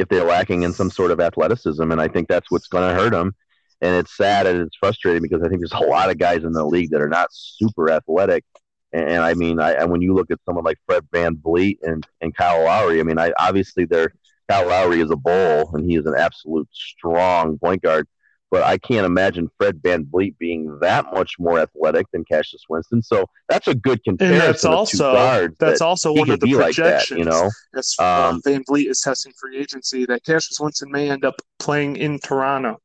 if 0.00 0.08
they're 0.08 0.24
lacking 0.24 0.62
in 0.62 0.72
some 0.72 0.90
sort 0.90 1.10
of 1.10 1.20
athleticism, 1.20 1.90
and 1.90 2.00
I 2.00 2.08
think 2.08 2.28
that's 2.28 2.50
what's 2.50 2.68
going 2.68 2.88
to 2.88 3.00
hurt 3.00 3.12
them. 3.12 3.34
And 3.82 3.94
it's 3.94 4.16
sad 4.16 4.46
and 4.46 4.60
it's 4.60 4.76
frustrating 4.76 5.22
because 5.22 5.42
I 5.42 5.48
think 5.48 5.60
there's 5.60 5.72
a 5.72 5.86
lot 5.86 6.10
of 6.10 6.18
guys 6.18 6.44
in 6.44 6.52
the 6.52 6.64
league 6.64 6.90
that 6.90 7.00
are 7.00 7.08
not 7.08 7.28
super 7.32 7.90
athletic. 7.90 8.44
And, 8.92 9.08
and 9.08 9.22
I 9.22 9.34
mean, 9.34 9.60
I, 9.60 9.84
when 9.84 10.02
you 10.02 10.14
look 10.14 10.30
at 10.30 10.38
someone 10.44 10.64
like 10.64 10.78
Fred 10.86 11.04
VanVleet 11.12 11.78
and, 11.82 12.06
and 12.20 12.34
Kyle 12.36 12.64
Lowry, 12.64 13.00
I 13.00 13.04
mean, 13.04 13.18
I 13.18 13.32
obviously 13.38 13.84
they're 13.84 14.12
Kyle 14.50 14.68
Lowry 14.68 15.00
is 15.00 15.10
a 15.10 15.16
bull 15.16 15.70
and 15.74 15.88
he 15.88 15.96
is 15.96 16.06
an 16.06 16.14
absolute 16.18 16.68
strong 16.72 17.58
point 17.58 17.82
guard. 17.82 18.08
But 18.50 18.64
I 18.64 18.78
can't 18.78 19.06
imagine 19.06 19.48
Fred 19.58 19.80
VanVleet 19.80 20.36
being 20.38 20.78
that 20.80 21.12
much 21.12 21.36
more 21.38 21.60
athletic 21.60 22.10
than 22.10 22.24
Cassius 22.24 22.64
Winston. 22.68 23.00
So 23.02 23.26
that's 23.48 23.68
a 23.68 23.74
good 23.74 24.02
comparison. 24.02 24.40
And 24.40 24.48
that's 24.48 24.64
also 24.64 25.12
guards 25.12 25.56
that's 25.60 25.78
that 25.78 25.84
also 25.84 26.12
one 26.12 26.30
of 26.30 26.40
the 26.40 26.46
be 26.46 26.56
like 26.56 26.74
that, 26.76 27.06
projections 27.06 27.18
you 27.18 27.24
know. 27.24 27.50
as 27.76 27.94
uh, 27.98 28.30
Um, 28.30 28.42
VanVleet 28.42 28.90
is 28.90 29.00
testing 29.00 29.32
free 29.40 29.58
agency 29.58 30.04
that 30.06 30.24
Cassius 30.24 30.58
Winston 30.58 30.90
may 30.90 31.10
end 31.10 31.24
up 31.24 31.36
playing 31.58 31.96
in 31.96 32.18
Toronto 32.18 32.78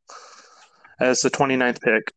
as 0.99 1.21
the 1.21 1.29
29th 1.31 1.81
pick. 1.81 2.13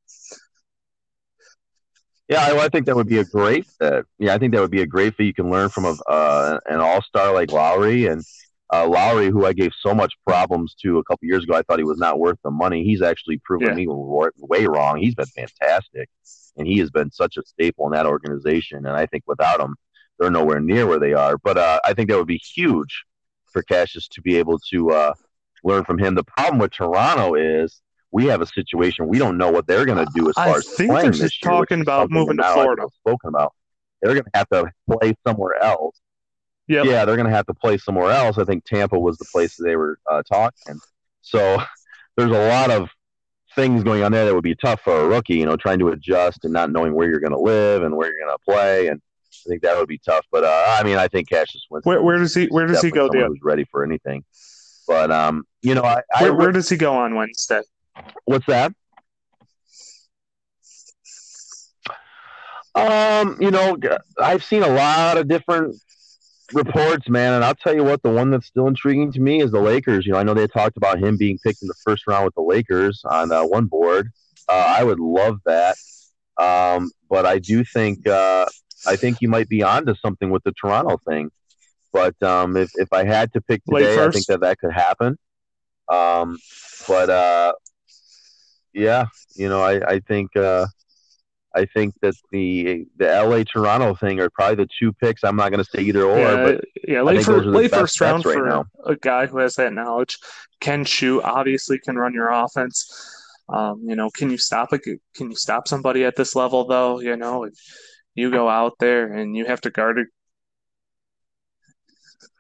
Yeah, 2.29 2.45
I, 2.45 2.65
I 2.65 2.69
think 2.69 2.85
that 2.87 2.95
would 2.97 3.09
be 3.09 3.19
a 3.19 3.25
great 3.25 3.67
fit. 3.81 4.05
Yeah, 4.19 4.35
I 4.35 4.39
think 4.39 4.53
that 4.53 4.61
would 4.61 4.71
be 4.71 4.83
a 4.83 4.87
great 4.87 5.15
fit. 5.15 5.25
You 5.25 5.33
can 5.33 5.51
learn 5.51 5.71
from 5.71 5.87
a, 5.87 5.97
uh, 6.11 6.61
an 6.67 6.81
all 6.81 7.01
star 7.01 7.33
like 7.33 7.51
Lowry 7.51 8.07
and 8.07 8.23
uh, 8.73 8.87
Lowry, 8.87 9.31
who 9.31 9.47
I 9.47 9.53
gave 9.53 9.73
so 9.81 9.95
much 9.95 10.13
problems 10.27 10.75
to 10.83 10.99
a 10.99 11.05
couple 11.05 11.27
years 11.27 11.45
ago. 11.45 11.55
I 11.55 11.63
thought 11.63 11.79
he 11.79 11.85
was 11.85 11.99
not 11.99 12.19
worth 12.19 12.39
the 12.45 12.51
money. 12.51 12.85
He's 12.85 13.03
actually 13.03 13.39
proven 13.45 13.69
Yeah. 13.69 13.75
me 13.75 13.87
way 13.89 14.67
wrong. 14.67 14.99
He's 14.99 15.15
been 15.15 15.27
fantastic, 15.27 16.09
and 16.57 16.67
he 16.67 16.79
has 16.79 16.91
been 16.91 17.11
such 17.11 17.37
a 17.37 17.43
staple 17.45 17.87
in 17.87 17.93
that 17.93 18.07
organization. 18.07 18.87
And 18.87 18.97
I 18.97 19.07
think 19.07 19.25
without 19.27 19.61
him, 19.61 19.77
they're 20.19 20.31
nowhere 20.31 20.61
near 20.61 20.87
where 20.87 20.99
they 20.99 21.15
are. 21.15 21.39
But 21.39 21.57
uh, 21.59 21.81
I 21.85 21.95
think 21.95 22.11
that 22.11 22.19
would 22.19 22.27
be 22.27 22.39
huge 22.55 23.05
for 23.53 23.63
Cassius 23.63 24.09
to 24.09 24.21
be 24.21 24.37
able 24.37 24.59
to 24.71 24.91
uh, 24.91 25.15
learn 25.65 25.85
from 25.85 25.99
him. 25.99 26.15
The 26.15 26.25
problem 26.25 26.59
with 26.59 26.73
Toronto 26.73 27.35
is 27.35 27.81
we 28.11 28.27
have 28.27 28.43
a 28.43 28.47
situation 28.47 29.07
we 29.09 29.19
don't 29.19 29.37
know 29.39 29.51
what 29.51 29.67
they're 29.67 29.85
going 29.85 30.05
to 30.05 30.11
do 30.15 30.29
as 30.29 30.35
I 30.37 30.47
far 30.47 30.59
as 30.59 30.69
think 30.69 30.91
playing 30.91 31.03
they're 31.05 31.11
this 31.13 31.21
just 31.21 31.45
year, 31.45 31.53
talking 31.53 31.81
about 31.81 32.11
moving 32.11 32.37
to 32.37 32.43
not 32.43 32.57
a 32.57 32.61
lot 32.61 32.61
of 32.61 32.65
Florida. 32.65 32.87
Spoken 33.07 33.29
about. 33.29 33.55
They're 34.03 34.15
going 34.15 34.25
to 34.25 34.31
have 34.35 34.49
to 34.51 34.71
play 34.91 35.15
somewhere 35.27 35.63
else. 35.63 36.01
Yep. 36.69 36.85
Yeah, 36.85 37.05
they're 37.05 37.17
going 37.17 37.29
to 37.29 37.35
have 37.35 37.47
to 37.47 37.55
play 37.55 37.79
somewhere 37.79 38.11
else. 38.11 38.39
I 38.39 38.45
think 38.45 38.65
Tampa 38.65 38.99
was 38.99 39.17
the 39.17 39.25
place 39.33 39.57
they 39.57 39.77
were 39.77 39.99
uh, 40.11 40.23
talking. 40.23 40.79
So 41.23 41.59
there's 42.17 42.31
a 42.31 42.49
lot 42.49 42.71
of 42.71 42.91
things 43.55 43.83
going 43.83 44.03
on 44.03 44.13
there 44.13 44.27
that 44.27 44.35
would 44.35 44.45
be 44.45 44.55
tough 44.55 44.83
for 44.83 45.01
a 45.01 45.09
rookie. 45.09 45.37
You 45.37 45.47
know, 45.47 45.57
trying 45.57 45.79
to 45.81 45.89
adjust 45.89 46.45
and 46.45 46.53
not 46.53 46.71
knowing 46.71 46.95
where 46.95 47.09
you're 47.09 47.21
going 47.21 47.33
to 47.33 47.39
live 47.39 47.83
and 47.83 47.97
where 47.97 48.09
you're 48.09 48.27
going 48.27 48.37
to 48.37 48.45
play, 48.45 48.89
and 48.89 49.01
I 49.47 49.49
think 49.49 49.63
that 49.63 49.79
would 49.79 49.89
be 49.89 49.99
tough. 49.99 50.27
But 50.31 50.45
uh, 50.45 50.77
I 50.79 50.83
mean, 50.83 50.99
I 50.99 51.09
think 51.09 51.31
Cassius 51.31 51.67
Winston. 51.71 51.91
Where, 51.91 52.03
where 52.03 52.19
does 52.19 52.35
he 52.35 52.47
where 52.47 52.67
does 52.67 52.83
he 52.83 52.91
go, 52.91 53.09
Dale? 53.09 53.29
Who's 53.29 53.41
ready 53.43 53.65
for 53.71 53.83
anything? 53.83 54.25
But 54.87 55.11
um, 55.11 55.45
you 55.63 55.75
know, 55.75 55.83
I, 55.83 56.03
I 56.15 56.25
Where, 56.25 56.35
where 56.35 56.53
does 56.53 56.69
he 56.69 56.77
go 56.77 56.95
on 56.95 57.15
Wednesday? 57.15 57.63
what's 58.27 58.47
that? 58.47 58.73
Um, 62.75 63.37
you 63.41 63.51
know, 63.51 63.77
I've 64.21 64.45
seen 64.45 64.63
a 64.63 64.69
lot 64.69 65.17
of 65.17 65.27
different 65.27 65.75
reports, 66.53 67.09
man, 67.09 67.35
and 67.35 67.45
I'll 67.45 67.55
tell 67.55 67.75
you 67.75 67.85
what, 67.85 68.03
the 68.03 68.11
one 68.11 68.31
that's 68.31 68.47
still 68.47 68.67
intriguing 68.67 69.13
to 69.13 69.21
me 69.21 69.41
is 69.43 69.51
the 69.51 69.61
Lakers. 69.61 70.07
You 70.07 70.13
know, 70.13 70.19
I 70.19 70.23
know 70.23 70.35
they 70.35 70.47
talked 70.47 70.77
about 70.77 70.99
him 70.99 71.17
being 71.17 71.39
picked 71.39 71.63
in 71.63 71.69
the 71.69 71.75
first 71.85 72.07
round 72.07 72.25
with 72.25 72.35
the 72.35 72.43
Lakers 72.43 73.03
on 73.05 73.33
uh, 73.33 73.43
one 73.45 73.67
board. 73.67 74.11
Uh, 74.49 74.65
I 74.79 74.85
would 74.85 75.01
love 75.01 75.39
that, 75.45 75.77
um, 76.39 76.91
but 77.11 77.27
I 77.27 77.39
do 77.39 77.65
think 77.65 78.07
uh, 78.07 78.47
I 78.87 78.97
think 78.97 79.21
you 79.21 79.29
might 79.29 79.49
be 79.49 79.63
onto 79.63 79.95
something 79.97 80.31
with 80.31 80.43
the 80.45 80.53
Toronto 80.53 80.99
thing. 81.07 81.31
But 81.93 82.21
um, 82.23 82.57
if 82.57 82.71
if 82.77 82.93
I 82.93 83.05
had 83.05 83.33
to 83.35 83.41
pick 83.41 83.63
today, 83.65 84.03
I 84.03 84.11
think 84.11 84.27
that 84.27 84.41
that 84.41 84.59
could 84.59 84.73
happen. 84.73 85.19
Um, 85.89 86.39
but 86.87 87.11
uh, 87.11 87.53
yeah, 88.73 89.07
you 89.35 89.49
know, 89.49 89.63
I 89.63 89.95
I 89.95 90.01
think. 90.01 90.31
I 91.55 91.65
think 91.65 91.95
that 92.03 92.15
the 92.31 92.87
the 92.99 93.07
LA 93.07 93.43
Toronto 93.45 93.95
thing 93.95 94.21
are 94.21 94.31
probably 94.31 94.57
the 94.65 94.69
two 94.79 94.93
picks. 94.93 95.25
I'm 95.25 95.37
not 95.37 95.51
going 95.51 95.65
to 95.65 95.71
say 95.71 95.83
either 95.83 96.03
or, 96.05 96.19
yeah, 96.19 96.43
but 96.45 96.65
yeah, 96.87 97.03
late, 97.03 97.15
think 97.17 97.27
fir- 97.27 97.33
those 97.33 97.47
are 97.47 97.51
the 97.51 97.57
late 97.59 97.71
first 97.71 98.01
round 98.01 98.25
right 98.27 98.35
for 98.35 98.47
now. 98.47 98.65
a 98.85 98.97
guy 98.97 99.27
who 99.27 99.39
has 99.39 99.57
that 99.57 99.73
knowledge, 99.73 100.19
can 100.61 100.85
shoot, 100.85 101.23
obviously 101.23 101.79
can 101.79 101.97
run 101.97 102.13
your 102.13 102.31
offense. 102.31 103.15
Um, 103.49 103.83
you 103.87 103.97
know, 103.97 104.11
can 104.11 104.31
you 104.31 104.37
stop 104.39 104.73
a 104.73 104.79
can 104.79 104.99
you 105.31 105.37
stop 105.37 105.69
somebody 105.69 106.05
at 106.05 106.17
this 106.17 106.37
level 106.37 106.67
though? 106.67 107.01
You 107.01 107.17
know, 107.17 107.45
if 107.45 107.55
you 108.15 108.31
go 108.31 108.49
out 108.49 108.75
there 108.79 109.13
and 109.13 109.35
you 109.37 109.47
have 109.47 109.61
to 109.63 109.71
guard 109.71 109.99
it. 109.99 110.09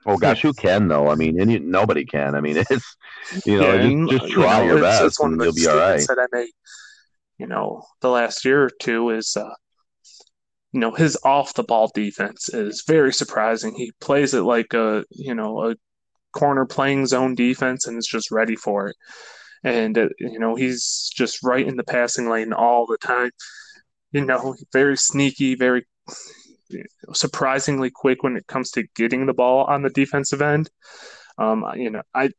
oh 0.07 0.17
gosh, 0.19 0.43
who 0.43 0.53
can 0.53 0.89
though? 0.89 1.09
I 1.09 1.15
mean, 1.15 1.41
any, 1.41 1.59
nobody 1.59 2.05
can. 2.05 2.35
I 2.35 2.41
mean, 2.41 2.57
it's 2.71 2.97
you 3.47 3.59
know, 3.59 3.75
Yeah, 3.75 4.07
just, 4.07 4.11
just 4.11 4.29
you 4.29 4.35
try 4.35 4.59
know, 4.61 4.67
your 4.75 4.81
best 4.81 5.21
and 5.21 5.41
you'll 5.41 5.55
be 5.55 5.67
all 5.67 5.77
right. 5.77 6.01
that 6.07 6.19
I 6.19 6.27
made, 6.37 6.51
you 7.39 7.47
know, 7.47 7.83
the 8.01 8.11
last 8.11 8.45
year 8.45 8.65
or 8.65 8.71
two 8.81 9.11
is, 9.11 9.37
uh, 9.37 9.55
you 10.73 10.81
know, 10.81 10.93
his 10.93 11.19
off 11.25 11.55
the 11.55 11.63
ball 11.63 11.91
defense 11.95 12.49
is 12.53 12.85
very 12.87 13.13
surprising. 13.13 13.75
He 13.75 13.93
plays 14.01 14.35
it 14.35 14.43
like 14.43 14.75
a, 14.75 15.05
you 15.11 15.35
know, 15.35 15.71
a 15.71 15.77
corner 16.33 16.67
playing 16.67 17.07
zone 17.07 17.35
defense 17.35 17.87
and 17.87 17.97
is 17.97 18.07
just 18.07 18.31
ready 18.31 18.57
for 18.57 18.89
it. 18.89 18.97
And, 19.65 19.97
uh, 19.97 20.09
you 20.19 20.39
know, 20.39 20.55
he's 20.55 21.11
just 21.15 21.43
right 21.43 21.67
in 21.67 21.77
the 21.77 21.85
passing 21.85 22.29
lane 22.29 22.53
all 22.53 22.87
the 22.87 22.99
time. 22.99 23.31
You 24.13 24.25
know, 24.25 24.55
very 24.73 24.97
sneaky, 24.97 25.55
very 25.55 25.87
surprisingly 27.13 27.91
quick 27.91 28.23
when 28.23 28.37
it 28.37 28.47
comes 28.47 28.71
to 28.73 28.87
getting 28.95 29.27
the 29.27 29.35
ball 29.35 29.65
on 29.65 29.83
the 29.83 29.91
defensive 29.91 30.43
end. 30.43 30.71
Um, 31.39 31.65
you 31.77 31.91
know, 31.91 32.03
I 32.15 32.31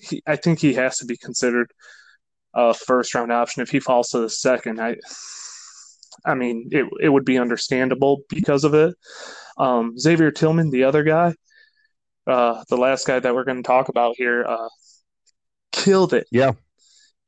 he, 0.00 0.22
I 0.26 0.36
think 0.36 0.60
he 0.60 0.74
has 0.74 0.98
to 0.98 1.06
be 1.06 1.16
considered 1.16 1.70
a 2.58 2.74
first 2.74 3.14
round 3.14 3.32
option. 3.32 3.62
If 3.62 3.70
he 3.70 3.78
falls 3.78 4.10
to 4.10 4.18
the 4.18 4.28
second, 4.28 4.80
I, 4.80 4.96
I 6.26 6.34
mean, 6.34 6.68
it 6.72 6.86
it 7.00 7.08
would 7.08 7.24
be 7.24 7.38
understandable 7.38 8.22
because 8.28 8.64
of 8.64 8.74
it. 8.74 8.96
Um, 9.56 9.96
Xavier 9.98 10.32
Tillman, 10.32 10.70
the 10.70 10.84
other 10.84 11.04
guy, 11.04 11.34
uh, 12.26 12.64
the 12.68 12.76
last 12.76 13.06
guy 13.06 13.20
that 13.20 13.34
we're 13.34 13.44
going 13.44 13.62
to 13.62 13.66
talk 13.66 13.88
about 13.88 14.16
here, 14.16 14.44
uh, 14.44 14.68
killed 15.72 16.12
it. 16.12 16.26
Yeah. 16.32 16.52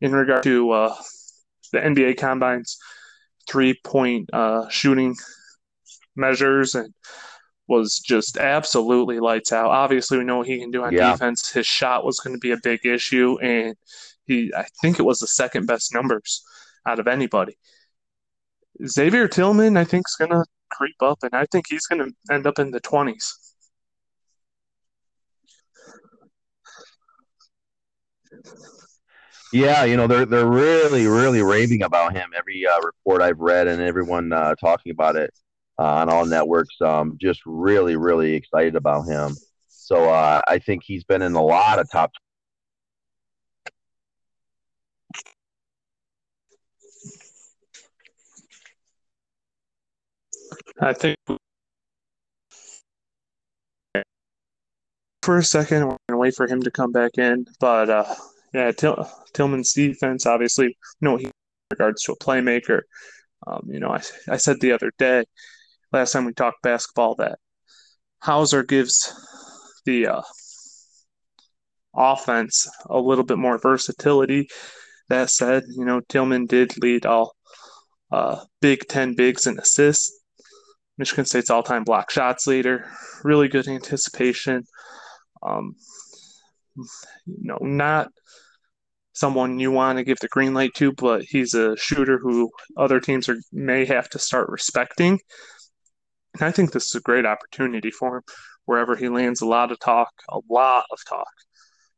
In 0.01 0.12
regard 0.12 0.43
to 0.45 0.71
uh, 0.71 0.97
the 1.73 1.79
NBA 1.79 2.16
combines 2.16 2.79
three 3.49 3.79
point 3.85 4.31
uh, 4.33 4.69
shooting 4.69 5.14
measures 6.16 6.75
and 6.75 6.93
was 7.69 8.01
just 8.01 8.37
absolutely 8.37 9.21
lights 9.21 9.53
out. 9.53 9.71
Obviously, 9.71 10.19
we 10.19 10.25
know 10.25 10.38
what 10.38 10.49
he 10.49 10.59
can 10.59 10.73
do 10.73 10.83
on 10.83 10.93
yeah. 10.93 11.12
defense. 11.12 11.53
His 11.53 11.66
shot 11.66 12.05
was 12.05 12.19
going 12.19 12.35
to 12.35 12.40
be 12.40 12.51
a 12.51 12.57
big 12.62 12.85
issue, 12.85 13.38
and 13.40 13.77
he 14.31 14.53
I 14.57 14.66
think 14.81 14.99
it 14.99 15.03
was 15.03 15.19
the 15.19 15.27
second 15.27 15.66
best 15.66 15.93
numbers 15.93 16.43
out 16.87 16.99
of 16.99 17.07
anybody. 17.07 17.57
Xavier 18.87 19.29
Tillman, 19.29 19.77
I 19.77 19.85
think, 19.85 20.07
is 20.09 20.16
going 20.16 20.31
to 20.31 20.45
creep 20.71 21.03
up, 21.03 21.19
and 21.23 21.35
I 21.35 21.47
think 21.53 21.66
he's 21.69 21.87
going 21.87 22.03
to 22.07 22.35
end 22.35 22.47
up 22.47 22.59
in 22.59 22.71
the 22.71 22.81
twenties. 22.81 23.27
Yeah, 29.53 29.85
you 29.85 29.97
know 29.97 30.07
they're 30.07 30.27
they're 30.27 30.47
really 30.47 31.07
really 31.09 31.43
raving 31.43 31.83
about 31.83 32.14
him. 32.14 32.31
Every 32.38 32.64
uh, 32.66 32.81
report 32.85 33.21
I've 33.21 33.40
read 33.40 33.66
and 33.66 33.83
everyone 33.83 34.33
uh, 34.33 34.55
talking 34.55 34.93
about 34.93 35.16
it 35.16 35.31
uh, 35.77 35.95
on 36.01 36.09
all 36.09 36.25
networks, 36.25 36.77
um, 36.81 37.19
just 37.21 37.40
really 37.45 37.97
really 37.97 38.35
excited 38.35 38.77
about 38.77 39.03
him. 39.09 39.37
So 39.69 40.09
uh, 40.09 40.40
I 40.47 40.61
think 40.61 40.85
he's 40.85 41.03
been 41.03 41.21
in 41.23 41.35
a 41.35 41.43
lot 41.43 41.81
of 41.81 41.90
top. 41.90 42.12
I 50.80 50.92
think 50.92 51.16
for 55.22 55.38
a 55.38 55.44
second 55.44 55.86
we're 55.86 55.96
gonna 56.08 56.18
wait 56.18 56.34
for 56.34 56.46
him 56.46 56.62
to 56.62 56.70
come 56.70 56.92
back 56.92 57.18
in, 57.18 57.46
but 57.60 57.90
uh, 57.90 58.14
yeah, 58.52 58.72
Till, 58.72 59.08
Tillman's 59.32 59.72
defense, 59.72 60.26
obviously, 60.26 60.66
you 60.66 60.74
know, 61.00 61.16
he, 61.16 61.30
regards 61.70 62.02
to 62.02 62.12
a 62.12 62.18
playmaker, 62.18 62.82
um, 63.46 63.62
you 63.68 63.80
know, 63.80 63.90
I, 63.90 64.02
I 64.28 64.36
said 64.36 64.60
the 64.60 64.72
other 64.72 64.92
day, 64.98 65.24
last 65.92 66.12
time 66.12 66.24
we 66.24 66.32
talked 66.32 66.62
basketball, 66.62 67.14
that 67.16 67.38
Hauser 68.20 68.62
gives 68.62 69.14
the 69.84 70.06
uh, 70.08 70.22
offense 71.94 72.68
a 72.88 72.98
little 72.98 73.24
bit 73.24 73.38
more 73.38 73.58
versatility. 73.58 74.48
That 75.08 75.30
said, 75.30 75.64
you 75.68 75.84
know, 75.84 76.00
Tillman 76.08 76.46
did 76.46 76.80
lead 76.80 77.06
all 77.06 77.34
uh, 78.12 78.44
Big 78.60 78.86
Ten 78.88 79.14
bigs 79.14 79.46
in 79.46 79.58
assists. 79.58 80.19
Michigan 81.00 81.24
State's 81.24 81.48
all-time 81.48 81.82
block 81.82 82.10
shots 82.10 82.46
leader. 82.46 82.86
Really 83.24 83.48
good 83.48 83.66
anticipation. 83.66 84.64
Um, 85.42 85.74
you 86.76 86.84
know, 87.26 87.58
not 87.62 88.08
someone 89.14 89.58
you 89.58 89.72
want 89.72 89.96
to 89.98 90.04
give 90.04 90.18
the 90.20 90.28
green 90.28 90.52
light 90.52 90.72
to, 90.76 90.92
but 90.92 91.22
he's 91.22 91.54
a 91.54 91.74
shooter 91.78 92.18
who 92.18 92.50
other 92.76 93.00
teams 93.00 93.30
are 93.30 93.38
may 93.50 93.86
have 93.86 94.10
to 94.10 94.18
start 94.18 94.50
respecting. 94.50 95.18
And 96.34 96.42
I 96.42 96.50
think 96.50 96.70
this 96.70 96.86
is 96.86 96.94
a 96.94 97.00
great 97.00 97.24
opportunity 97.24 97.90
for 97.90 98.18
him 98.18 98.22
wherever 98.66 98.94
he 98.94 99.08
lands. 99.08 99.40
A 99.40 99.46
lot 99.46 99.72
of 99.72 99.80
talk, 99.80 100.10
a 100.28 100.38
lot 100.50 100.84
of 100.92 100.98
talk 101.08 101.32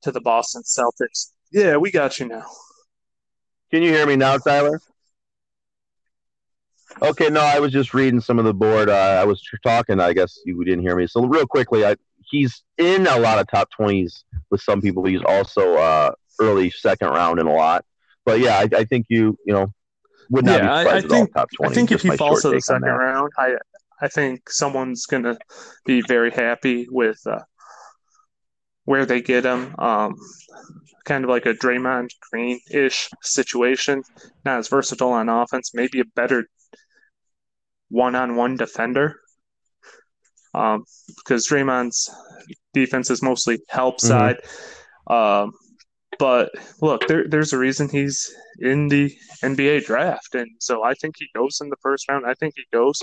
to 0.02 0.12
the 0.12 0.20
Boston 0.20 0.62
Celtics. 0.62 1.32
Yeah, 1.50 1.76
we 1.76 1.90
got 1.90 2.20
you 2.20 2.28
now. 2.28 2.46
Can 3.72 3.82
you 3.82 3.90
hear 3.90 4.06
me 4.06 4.14
now, 4.14 4.38
Tyler? 4.38 4.80
Okay, 7.00 7.28
no, 7.28 7.40
I 7.40 7.58
was 7.58 7.72
just 7.72 7.94
reading 7.94 8.20
some 8.20 8.38
of 8.38 8.44
the 8.44 8.54
board. 8.54 8.88
Uh, 8.88 9.18
I 9.20 9.24
was 9.24 9.42
talking. 9.64 10.00
I 10.00 10.12
guess 10.12 10.38
you 10.44 10.62
didn't 10.64 10.82
hear 10.82 10.96
me. 10.96 11.06
So 11.06 11.24
real 11.24 11.46
quickly, 11.46 11.84
I, 11.84 11.96
he's 12.30 12.62
in 12.78 13.06
a 13.06 13.18
lot 13.18 13.38
of 13.38 13.46
top 13.48 13.70
twenties 13.70 14.24
with 14.50 14.60
some 14.60 14.80
people. 14.80 15.04
He's 15.04 15.22
also 15.22 15.74
uh, 15.74 16.12
early 16.40 16.70
second 16.70 17.08
round 17.08 17.40
in 17.40 17.46
a 17.46 17.52
lot. 17.52 17.84
But 18.24 18.40
yeah, 18.40 18.58
I, 18.58 18.68
I 18.76 18.84
think 18.84 19.06
you 19.08 19.38
you 19.46 19.52
know 19.52 19.72
would 20.30 20.44
not 20.44 20.62
yeah, 20.62 20.84
be 20.84 20.90
I, 20.90 20.96
I 20.96 21.00
think, 21.00 21.34
top 21.34 21.48
twenty. 21.56 21.72
I 21.72 21.74
think 21.74 21.92
if 21.92 22.02
he 22.02 22.16
falls 22.16 22.42
to 22.42 22.50
the 22.50 22.60
second 22.60 22.88
round, 22.88 23.32
I 23.38 23.56
I 24.00 24.08
think 24.08 24.50
someone's 24.50 25.06
gonna 25.06 25.38
be 25.84 26.02
very 26.02 26.30
happy 26.30 26.86
with 26.90 27.20
uh, 27.26 27.40
where 28.84 29.06
they 29.06 29.20
get 29.20 29.44
him. 29.44 29.74
Um, 29.78 30.16
kind 31.04 31.24
of 31.24 31.30
like 31.30 31.46
a 31.46 31.54
Draymond 31.54 32.10
Green 32.30 32.60
ish 32.70 33.10
situation. 33.22 34.02
Not 34.44 34.58
as 34.58 34.68
versatile 34.68 35.12
on 35.12 35.28
offense, 35.28 35.72
maybe 35.74 36.00
a 36.00 36.04
better 36.04 36.46
one 37.92 38.14
on 38.14 38.34
one 38.34 38.56
defender. 38.56 39.20
Um, 40.54 40.84
because 41.16 41.46
Draymond's 41.46 42.10
defense 42.74 43.10
is 43.10 43.22
mostly 43.22 43.60
help 43.68 43.98
mm-hmm. 43.98 44.08
side. 44.08 44.36
Mm-hmm. 45.08 45.12
Um, 45.14 45.52
but 46.18 46.50
look, 46.80 47.06
there, 47.06 47.26
there's 47.28 47.52
a 47.52 47.58
reason 47.58 47.88
he's 47.88 48.34
in 48.58 48.88
the 48.88 49.14
NBA 49.42 49.86
draft. 49.86 50.34
And 50.34 50.50
so 50.58 50.82
I 50.82 50.94
think 50.94 51.16
he 51.18 51.26
goes 51.34 51.58
in 51.60 51.68
the 51.68 51.76
first 51.82 52.08
round. 52.08 52.26
I 52.26 52.34
think 52.34 52.54
he 52.56 52.64
goes 52.72 53.00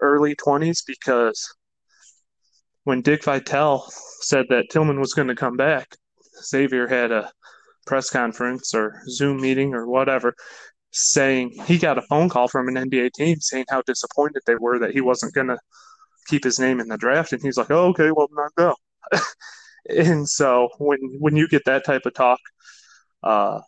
early 0.00 0.34
20s 0.36 0.82
because 0.86 1.54
when 2.84 3.02
Dick 3.02 3.24
Vitale 3.24 3.84
said 4.20 4.46
that 4.48 4.70
Tillman 4.70 5.00
was 5.00 5.12
going 5.12 5.28
to 5.28 5.34
come 5.34 5.56
back, 5.56 5.88
Xavier 6.42 6.86
had 6.86 7.10
a 7.12 7.30
press 7.86 8.10
conference 8.10 8.74
or 8.74 9.00
Zoom 9.08 9.40
meeting 9.40 9.74
or 9.74 9.86
whatever 9.86 10.34
saying 10.92 11.50
he 11.66 11.78
got 11.78 11.98
a 11.98 12.02
phone 12.02 12.28
call 12.28 12.48
from 12.48 12.68
an 12.68 12.74
NBA 12.74 13.12
team 13.12 13.40
saying 13.40 13.66
how 13.68 13.82
disappointed 13.82 14.42
they 14.46 14.54
were 14.54 14.78
that 14.78 14.92
he 14.92 15.00
wasn't 15.00 15.34
going 15.34 15.48
to 15.48 15.58
keep 16.26 16.44
his 16.44 16.58
name 16.58 16.80
in 16.80 16.88
the 16.88 16.96
draft. 16.96 17.32
And 17.32 17.42
he's 17.42 17.56
like, 17.56 17.70
oh, 17.70 17.88
okay, 17.88 18.10
well, 18.10 18.28
not 18.32 18.54
go. 18.56 18.74
and 19.88 20.28
so 20.28 20.68
when 20.78 20.98
when 21.18 21.36
you 21.36 21.48
get 21.48 21.64
that 21.66 21.84
type 21.84 22.06
of 22.06 22.14
talk, 22.14 22.40
uh, 23.22 23.60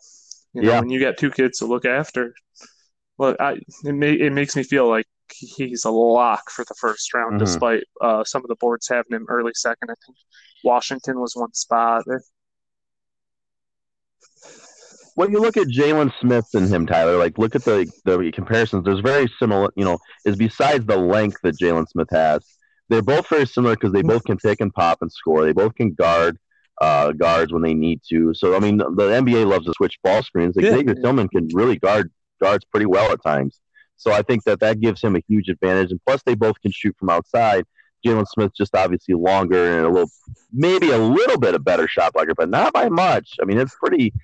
you 0.55 0.63
know, 0.63 0.73
yeah. 0.73 0.81
when 0.81 0.91
you 0.91 1.01
got 1.01 1.17
two 1.17 1.31
kids 1.31 1.59
to 1.59 1.67
look 1.67 1.85
after, 1.85 2.35
well, 3.19 3.37
I, 3.39 3.59
it 3.85 3.93
may, 3.93 4.13
it 4.13 4.33
makes 4.33 4.57
me 4.57 4.63
feel 4.63 4.89
like 4.89 5.07
he's 5.33 5.85
a 5.85 5.91
lock 5.91 6.51
for 6.51 6.65
the 6.65 6.75
first 6.81 7.13
round, 7.13 7.33
mm-hmm. 7.33 7.39
despite 7.39 7.85
uh, 8.01 8.25
some 8.25 8.43
of 8.43 8.49
the 8.49 8.57
boards 8.57 8.89
having 8.89 9.13
him 9.13 9.27
early 9.29 9.53
second. 9.55 9.91
I 9.91 9.95
think 10.07 10.17
Washington 10.65 11.21
was 11.21 11.35
one 11.37 11.53
spot. 11.53 12.05
When 15.19 15.33
you 15.33 15.41
look 15.41 15.57
at 15.57 15.67
Jalen 15.67 16.13
Smith 16.21 16.47
and 16.55 16.73
him, 16.73 16.87
Tyler, 16.87 17.17
like 17.17 17.39
look 17.39 17.57
at 17.57 17.65
the 17.65 17.91
the 18.05 18.31
comparisons. 18.31 18.85
There's 18.85 19.01
very 19.01 19.29
similar. 19.41 19.69
You 19.75 19.85
know, 19.85 19.99
is 20.25 20.37
besides 20.37 20.87
the 20.87 20.97
length 20.97 21.39
that 21.43 21.59
Jalen 21.59 21.89
Smith 21.89 22.07
has, 22.13 22.47
they're 22.89 23.03
both 23.03 23.29
very 23.29 23.45
similar 23.45 23.75
because 23.75 23.93
they 23.93 24.03
both 24.03 24.23
can 24.23 24.37
pick 24.37 24.61
and 24.61 24.73
pop 24.73 24.99
and 25.01 25.11
score. 25.11 25.45
They 25.45 25.53
both 25.53 25.75
can 25.75 25.93
guard 25.95 26.39
uh, 26.81 27.11
guards 27.11 27.53
when 27.53 27.63
they 27.63 27.75
need 27.75 28.01
to. 28.11 28.33
So 28.33 28.55
I 28.55 28.61
mean, 28.61 28.77
the 28.77 28.85
NBA 28.87 29.45
loves 29.45 29.67
to 29.67 29.73
switch 29.77 29.99
ball 30.05 30.23
screens. 30.23 30.55
Like 30.55 30.67
yeah. 30.67 30.77
Xavier 30.77 30.95
Tillman 30.95 31.27
can 31.27 31.49
really 31.53 31.81
guard 31.81 32.13
guards 32.41 32.65
pretty 32.67 32.87
well 32.87 33.11
at 33.11 33.21
times. 33.21 33.59
So 33.97 34.13
I 34.13 34.23
think 34.23 34.45
that 34.45 34.61
that 34.61 34.79
gives 34.79 35.03
him 35.03 35.17
a 35.17 35.23
huge 35.27 35.49
advantage. 35.49 35.91
And 35.91 36.01
plus, 36.07 36.23
they 36.23 36.37
both 36.37 36.61
can 36.63 36.71
shoot 36.71 36.95
from 36.97 37.11
outside. 37.11 37.65
Jalen 38.07 38.29
Smith 38.29 38.53
just 38.57 38.77
obviously 38.77 39.15
longer 39.15 39.79
and 39.79 39.85
a 39.85 39.89
little, 39.89 40.11
maybe 40.53 40.93
a 40.93 40.99
little 40.99 41.41
bit 41.41 41.57
of 41.57 41.65
better 41.65 41.89
shot 41.89 42.13
blocker, 42.13 42.37
but 42.37 42.49
not 42.49 42.73
by 42.73 42.89
much. 42.89 43.31
I 43.43 43.47
mean, 43.47 43.59
it's 43.59 43.75
pretty. 43.75 44.15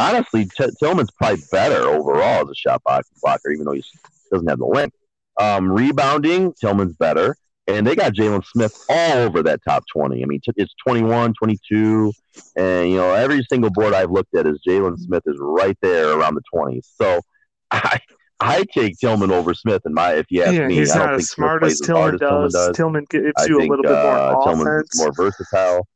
Honestly, 0.00 0.46
T- 0.46 0.70
Tillman's 0.82 1.10
probably 1.10 1.42
better 1.52 1.82
overall 1.88 2.42
as 2.42 2.50
a 2.50 2.54
shot 2.54 2.82
blocker, 2.84 3.50
even 3.50 3.66
though 3.66 3.72
he 3.72 3.84
doesn't 4.32 4.48
have 4.48 4.58
the 4.58 4.66
length. 4.66 4.96
Um, 5.38 5.70
rebounding, 5.70 6.52
Tillman's 6.60 6.96
better 6.96 7.36
and 7.70 7.86
they 7.86 7.94
got 7.94 8.14
Jalen 8.14 8.44
Smith 8.44 8.84
all 8.88 9.18
over 9.18 9.42
that 9.42 9.60
top 9.66 9.84
20. 9.92 10.22
I 10.22 10.26
mean, 10.26 10.40
it's 10.56 10.74
21, 10.86 11.34
22, 11.34 12.12
and 12.56 12.90
you 12.90 12.96
know 12.96 13.12
every 13.12 13.44
single 13.50 13.70
board 13.70 13.94
I've 13.94 14.10
looked 14.10 14.34
at 14.34 14.46
is 14.46 14.60
Jalen 14.66 14.98
Smith 14.98 15.22
is 15.26 15.36
right 15.38 15.76
there 15.82 16.12
around 16.12 16.34
the 16.34 16.42
20s. 16.54 16.86
So 16.96 17.20
I 17.70 17.98
I 18.40 18.64
take 18.74 18.98
Tillman 18.98 19.30
over 19.30 19.54
Smith 19.54 19.82
in 19.84 19.94
my 19.94 20.14
if 20.14 20.26
you 20.30 20.42
ask 20.42 20.54
yeah, 20.54 20.66
me. 20.66 20.74
He's 20.76 20.90
I 20.92 20.98
not 20.98 21.06
don't 21.06 21.14
as 21.14 21.20
think 21.20 21.28
smart 21.28 21.64
as 21.64 21.80
Tillman, 21.80 22.14
as 22.14 22.20
Tillman, 22.20 22.50
does. 22.50 22.76
Tillman 22.76 23.06
gives 23.10 23.24
you 23.46 23.58
think, 23.58 23.68
a 23.68 23.76
little 23.76 23.82
bit 23.82 23.90
more 23.90 24.18
uh, 24.18 24.34
offense. 24.38 24.98
more 24.98 25.12
versatile. 25.12 25.86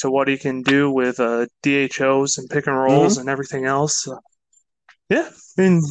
To 0.00 0.10
what 0.10 0.28
he 0.28 0.36
can 0.36 0.62
do 0.62 0.90
with 0.90 1.20
uh, 1.20 1.46
DHOs 1.62 2.38
and 2.38 2.48
pick 2.48 2.66
and 2.66 2.76
rolls 2.76 3.12
mm-hmm. 3.12 3.20
and 3.20 3.28
everything 3.28 3.64
else. 3.66 4.08
yeah, 5.08 5.28
I 5.58 5.60
mean 5.60 5.82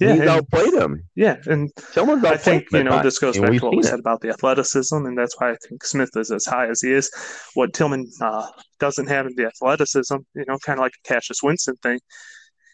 yeah, 0.00 0.14
he's 0.14 0.26
outplayed 0.26 0.74
him. 0.74 1.02
Yeah, 1.14 1.36
and 1.46 1.70
Tillman's 1.92 2.24
I 2.24 2.36
think 2.36 2.66
you 2.72 2.82
know 2.82 3.02
this 3.02 3.18
goes 3.18 3.38
back 3.38 3.52
to 3.52 3.58
what 3.60 3.76
we 3.76 3.82
said 3.82 4.00
about 4.00 4.20
the 4.20 4.30
athleticism, 4.30 4.96
and 4.96 5.16
that's 5.16 5.40
why 5.40 5.52
I 5.52 5.56
think 5.66 5.84
Smith 5.84 6.10
is 6.16 6.30
as 6.30 6.44
high 6.44 6.68
as 6.68 6.80
he 6.80 6.92
is. 6.92 7.10
What 7.54 7.72
Tillman 7.72 8.10
uh, 8.20 8.48
doesn't 8.80 9.06
have 9.06 9.26
in 9.26 9.34
the 9.36 9.46
athleticism, 9.46 10.16
you 10.34 10.44
know, 10.48 10.58
kind 10.58 10.78
of 10.78 10.82
like 10.82 10.94
a 11.04 11.08
Cassius 11.08 11.42
Winston 11.42 11.76
thing, 11.76 12.00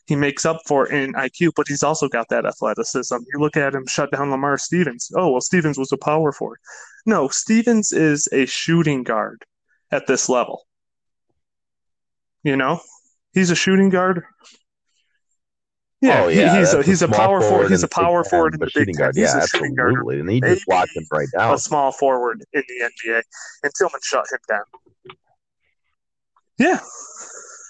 he 0.07 0.16
makes 0.16 0.46
up 0.46 0.61
for 0.66 0.90
in 0.90 1.12
IQ, 1.12 1.50
but 1.57 1.68
he's 1.68 1.83
also 1.83 2.09
got 2.09 2.29
that 2.31 2.46
athleticism. 2.46 3.16
You 3.33 3.38
look 3.40 3.57
at 3.57 3.74
him 3.74 3.87
shut 3.87 4.11
down 4.11 4.31
Lamar 4.31 4.57
Stevens. 4.57 5.11
Oh 5.14 5.33
well, 5.33 5.40
Stevens 5.42 5.79
was 5.79 5.92
a 5.92 5.98
power 5.98 6.33
forward. 6.33 6.59
No, 7.05 7.29
Stevens 7.29 7.92
is 7.92 8.29
a 8.33 8.46
shooting 8.46 9.03
guard 9.03 9.44
at 9.92 10.07
this 10.07 10.29
level. 10.29 10.66
You 12.42 12.57
know, 12.57 12.81
he's 13.33 13.50
a 13.50 13.55
shooting 13.55 13.90
guard. 13.90 14.24
Yeah, 16.00 16.22
oh, 16.24 16.29
yeah 16.29 16.59
he's 16.59 16.72
a 16.72 16.83
he's 16.83 17.03
a 17.03 17.09
power 17.09 17.42
forward. 17.42 17.70
He's 17.70 17.83
a 17.83 17.87
in 17.87 17.90
the 17.90 17.94
Big 17.94 18.05
power 18.05 18.24
forward 18.24 18.55
in 18.55 18.61
the 18.61 18.70
Big 18.74 18.96
guard. 18.96 19.14
He's 19.14 19.35
Yeah, 19.35 19.44
a 19.44 19.46
shooting 19.46 19.74
guard. 19.74 19.94
And 20.07 20.31
he 20.31 20.40
just 20.40 20.64
Maybe 20.66 20.79
locked 20.79 20.96
him 20.96 21.07
right 21.12 21.29
down. 21.37 21.55
a 21.55 21.59
small 21.59 21.92
forward 21.92 22.42
in 22.55 22.62
the 22.66 22.85
NBA, 22.85 23.22
and 23.64 23.72
Tillman 23.76 24.00
shut 24.03 24.24
him 24.33 24.38
down. 24.48 24.64
Yeah, 26.59 26.81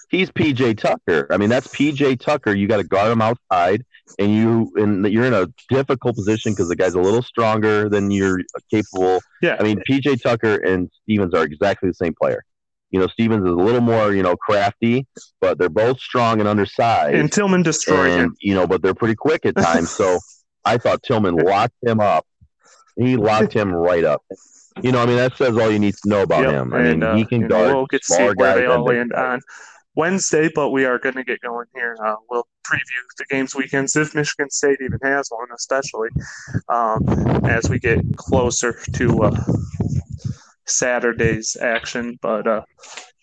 He's 0.09 0.29
PJ 0.29 0.77
Tucker. 0.77 1.27
I 1.31 1.37
mean, 1.37 1.49
that's 1.49 1.67
PJ 1.67 2.19
Tucker. 2.19 2.53
You 2.53 2.67
got 2.67 2.77
to 2.77 2.83
guard 2.83 3.11
him 3.11 3.21
outside, 3.21 3.83
and 4.19 4.33
you 4.33 4.71
and 4.75 5.05
you're 5.07 5.25
in 5.25 5.33
a 5.33 5.47
difficult 5.69 6.15
position 6.15 6.53
because 6.53 6.69
the 6.69 6.75
guy's 6.75 6.93
a 6.93 6.99
little 6.99 7.21
stronger 7.21 7.89
than 7.89 8.11
you're 8.11 8.39
capable. 8.69 9.21
yeah. 9.41 9.57
I 9.59 9.63
mean, 9.63 9.81
PJ 9.89 10.21
Tucker 10.21 10.55
and 10.55 10.89
Stevens 11.03 11.33
are 11.33 11.43
exactly 11.43 11.89
the 11.89 11.95
same 11.95 12.13
player. 12.19 12.43
You 12.91 12.99
know, 12.99 13.07
Stevens 13.07 13.45
is 13.45 13.51
a 13.51 13.55
little 13.55 13.79
more, 13.81 14.13
you 14.13 14.21
know, 14.21 14.35
crafty, 14.35 15.07
but 15.39 15.57
they're 15.57 15.69
both 15.69 15.99
strong 15.99 16.39
and 16.39 16.47
undersized. 16.49 17.15
and 17.15 17.31
Tillman 17.31 17.63
destroyed 17.63 18.11
and, 18.11 18.21
him. 18.21 18.35
you 18.41 18.53
know, 18.53 18.67
but 18.67 18.81
they're 18.81 18.93
pretty 18.93 19.15
quick 19.15 19.45
at 19.45 19.55
times. 19.55 19.89
So 19.91 20.19
I 20.65 20.77
thought 20.77 21.01
Tillman 21.03 21.35
locked 21.35 21.75
him 21.81 21.99
up. 22.01 22.25
He 22.97 23.15
locked 23.15 23.53
him 23.53 23.73
right 23.73 24.03
up. 24.03 24.23
You 24.81 24.91
know, 24.91 25.01
I 25.01 25.05
mean, 25.05 25.17
that 25.17 25.37
says 25.37 25.57
all 25.57 25.71
you 25.71 25.79
need 25.79 25.95
to 26.03 26.09
know 26.09 26.21
about 26.23 26.43
Yep, 26.43 26.53
him. 26.53 26.73
I 26.73 26.81
mean, 26.83 27.03
uh, 27.03 27.15
he 27.15 27.25
can 27.25 27.47
guard 27.47 27.75
we'll 27.75 27.85
get 27.87 28.01
to 28.03 28.13
see 28.13 28.23
where 28.35 28.55
they 28.55 28.65
all 28.65 28.89
and 28.89 28.97
land 28.97 29.13
on 29.13 29.41
Wednesday, 29.95 30.49
but 30.53 30.69
we 30.69 30.85
are 30.85 30.97
going 30.97 31.15
to 31.15 31.23
get 31.23 31.41
going 31.41 31.67
here. 31.73 31.97
Uh, 32.03 32.15
we'll 32.29 32.47
preview 32.65 33.01
the 33.17 33.25
games 33.29 33.55
weekends 33.55 33.95
if 33.95 34.15
Michigan 34.15 34.49
State 34.49 34.79
even 34.81 34.99
has 35.03 35.29
one, 35.29 35.47
especially 35.55 36.09
um, 36.69 37.03
as 37.45 37.69
we 37.69 37.79
get 37.79 37.99
closer 38.15 38.79
to 38.93 39.23
uh, 39.23 39.43
Saturday's 40.65 41.57
action. 41.59 42.17
But 42.21 42.47
uh, 42.47 42.61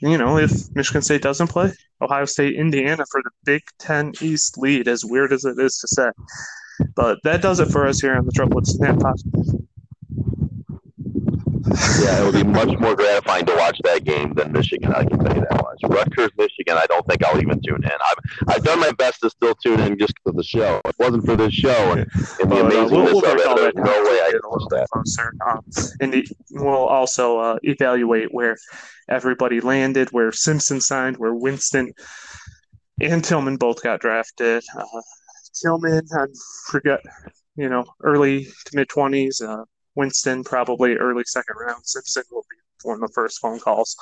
you 0.01 0.19
know, 0.19 0.39
if 0.39 0.53
Michigan 0.75 1.03
State 1.03 1.23
doesn't 1.23 1.49
play, 1.49 1.73
Ohio 2.01 2.27
State, 2.27 2.55
Indiana 2.55 3.05
for 3.11 3.23
the 3.23 3.31
Big 3.45 3.63
Ten 3.79 4.13
East 4.21 4.59
lead, 4.59 4.89
as 4.89 5.05
weird 5.05 5.33
as 5.33 5.45
it 5.45 5.59
is 5.59 5.79
to 5.79 5.89
say. 5.89 6.11
But 6.95 7.19
that 7.25 7.43
does 7.43 7.61
it 7.61 7.71
for 7.71 7.87
us 7.87 8.01
here 8.01 8.15
on 8.15 8.25
the 8.25 8.49
with 8.55 8.67
Snap 8.67 8.97
podcast. 8.97 9.58
Yeah, 12.01 12.21
it 12.21 12.25
will 12.25 12.33
be 12.33 12.45
much 12.45 12.79
more 12.79 12.95
gratifying 13.01 13.47
to 13.47 13.55
watch 13.57 13.79
that 13.85 14.05
game 14.05 14.35
than 14.35 14.53
Michigan. 14.53 14.93
I 14.93 15.05
can 15.05 15.19
tell 15.19 15.35
you 15.35 15.43
that 15.49 15.63
much. 15.63 15.79
Rutgers, 15.85 16.31
Michigan. 16.37 16.77
I 16.77 16.87
don't 16.87 17.07
think 17.07 17.25
I'll 17.25 17.41
even 17.41 17.61
tune 17.61 17.83
in. 17.83 17.91
I've 17.91 18.49
I've 18.49 18.65
done 18.65 18.81
my 18.81 18.93
best 18.93 19.21
to 19.21 19.31
still 19.31 19.55
tune 19.55 19.81
in 19.81 19.99
just 19.99 20.15
for 20.23 20.33
the 20.33 20.43
show. 20.43 20.81
If 20.85 20.91
it 20.91 20.97
wasn't 20.99 21.27
for 21.27 21.37
this 21.37 21.53
show 21.53 21.93
and, 21.93 22.01
and 22.41 22.51
the 22.51 22.57
uh, 22.57 22.71
amazingness 22.71 22.91
we'll, 22.91 23.23
we'll 23.23 23.53
of 23.53 23.59
it, 23.59 23.75
there's 23.75 23.87
no 23.87 24.03
way 24.03 24.21
I 24.21 24.31
can 24.31 24.41
watch 24.45 24.63
that. 24.71 24.87
closer. 24.91 25.35
Um, 25.49 25.65
and 26.01 26.13
the, 26.13 26.27
we'll 26.53 26.75
also 26.87 27.39
uh, 27.39 27.59
evaluate 27.63 28.33
where 28.33 28.57
everybody 29.09 29.61
landed, 29.61 30.09
where 30.11 30.33
Simpson 30.33 30.81
signed, 30.81 31.17
where 31.17 31.35
Winston 31.35 31.93
and 33.01 33.25
Tillman 33.25 33.57
both 33.57 33.83
got 33.83 34.01
drafted. 34.01 34.65
Uh, 34.77 34.85
Tillman, 35.63 36.03
I 36.13 36.27
forget, 36.67 37.01
you 37.57 37.69
know, 37.69 37.85
early 38.03 38.45
to 38.45 38.77
mid 38.77 38.89
twenties. 38.89 39.41
Uh, 39.41 39.65
Winston 39.99 40.45
probably 40.45 40.95
early 40.95 41.25
second 41.27 41.57
round. 41.59 41.85
Simpson 41.85 42.23
will 42.31 42.47
be 42.49 42.57
one 42.85 42.95
of 42.95 43.01
the 43.01 43.13
first 43.13 43.41
phone 43.41 43.59
calls 43.59 43.97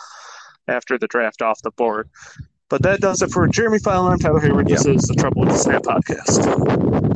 after 0.69 0.99
the 0.99 1.07
draft 1.07 1.41
off 1.41 1.59
the 1.63 1.71
board. 1.71 2.11
But 2.69 2.83
that 2.83 3.01
does 3.01 3.23
it 3.23 3.31
for 3.31 3.49
Jeremy 3.49 3.79
Fowler. 3.79 4.13
I'm 4.13 4.19
Tyler 4.19 4.41
Hayward. 4.41 4.69
This 4.69 4.85
is 4.85 5.03
the 5.03 5.15
Trouble 5.15 5.43
with 5.43 5.51
the 5.51 5.59
Snap 5.59 5.85
podcast. 5.85 7.15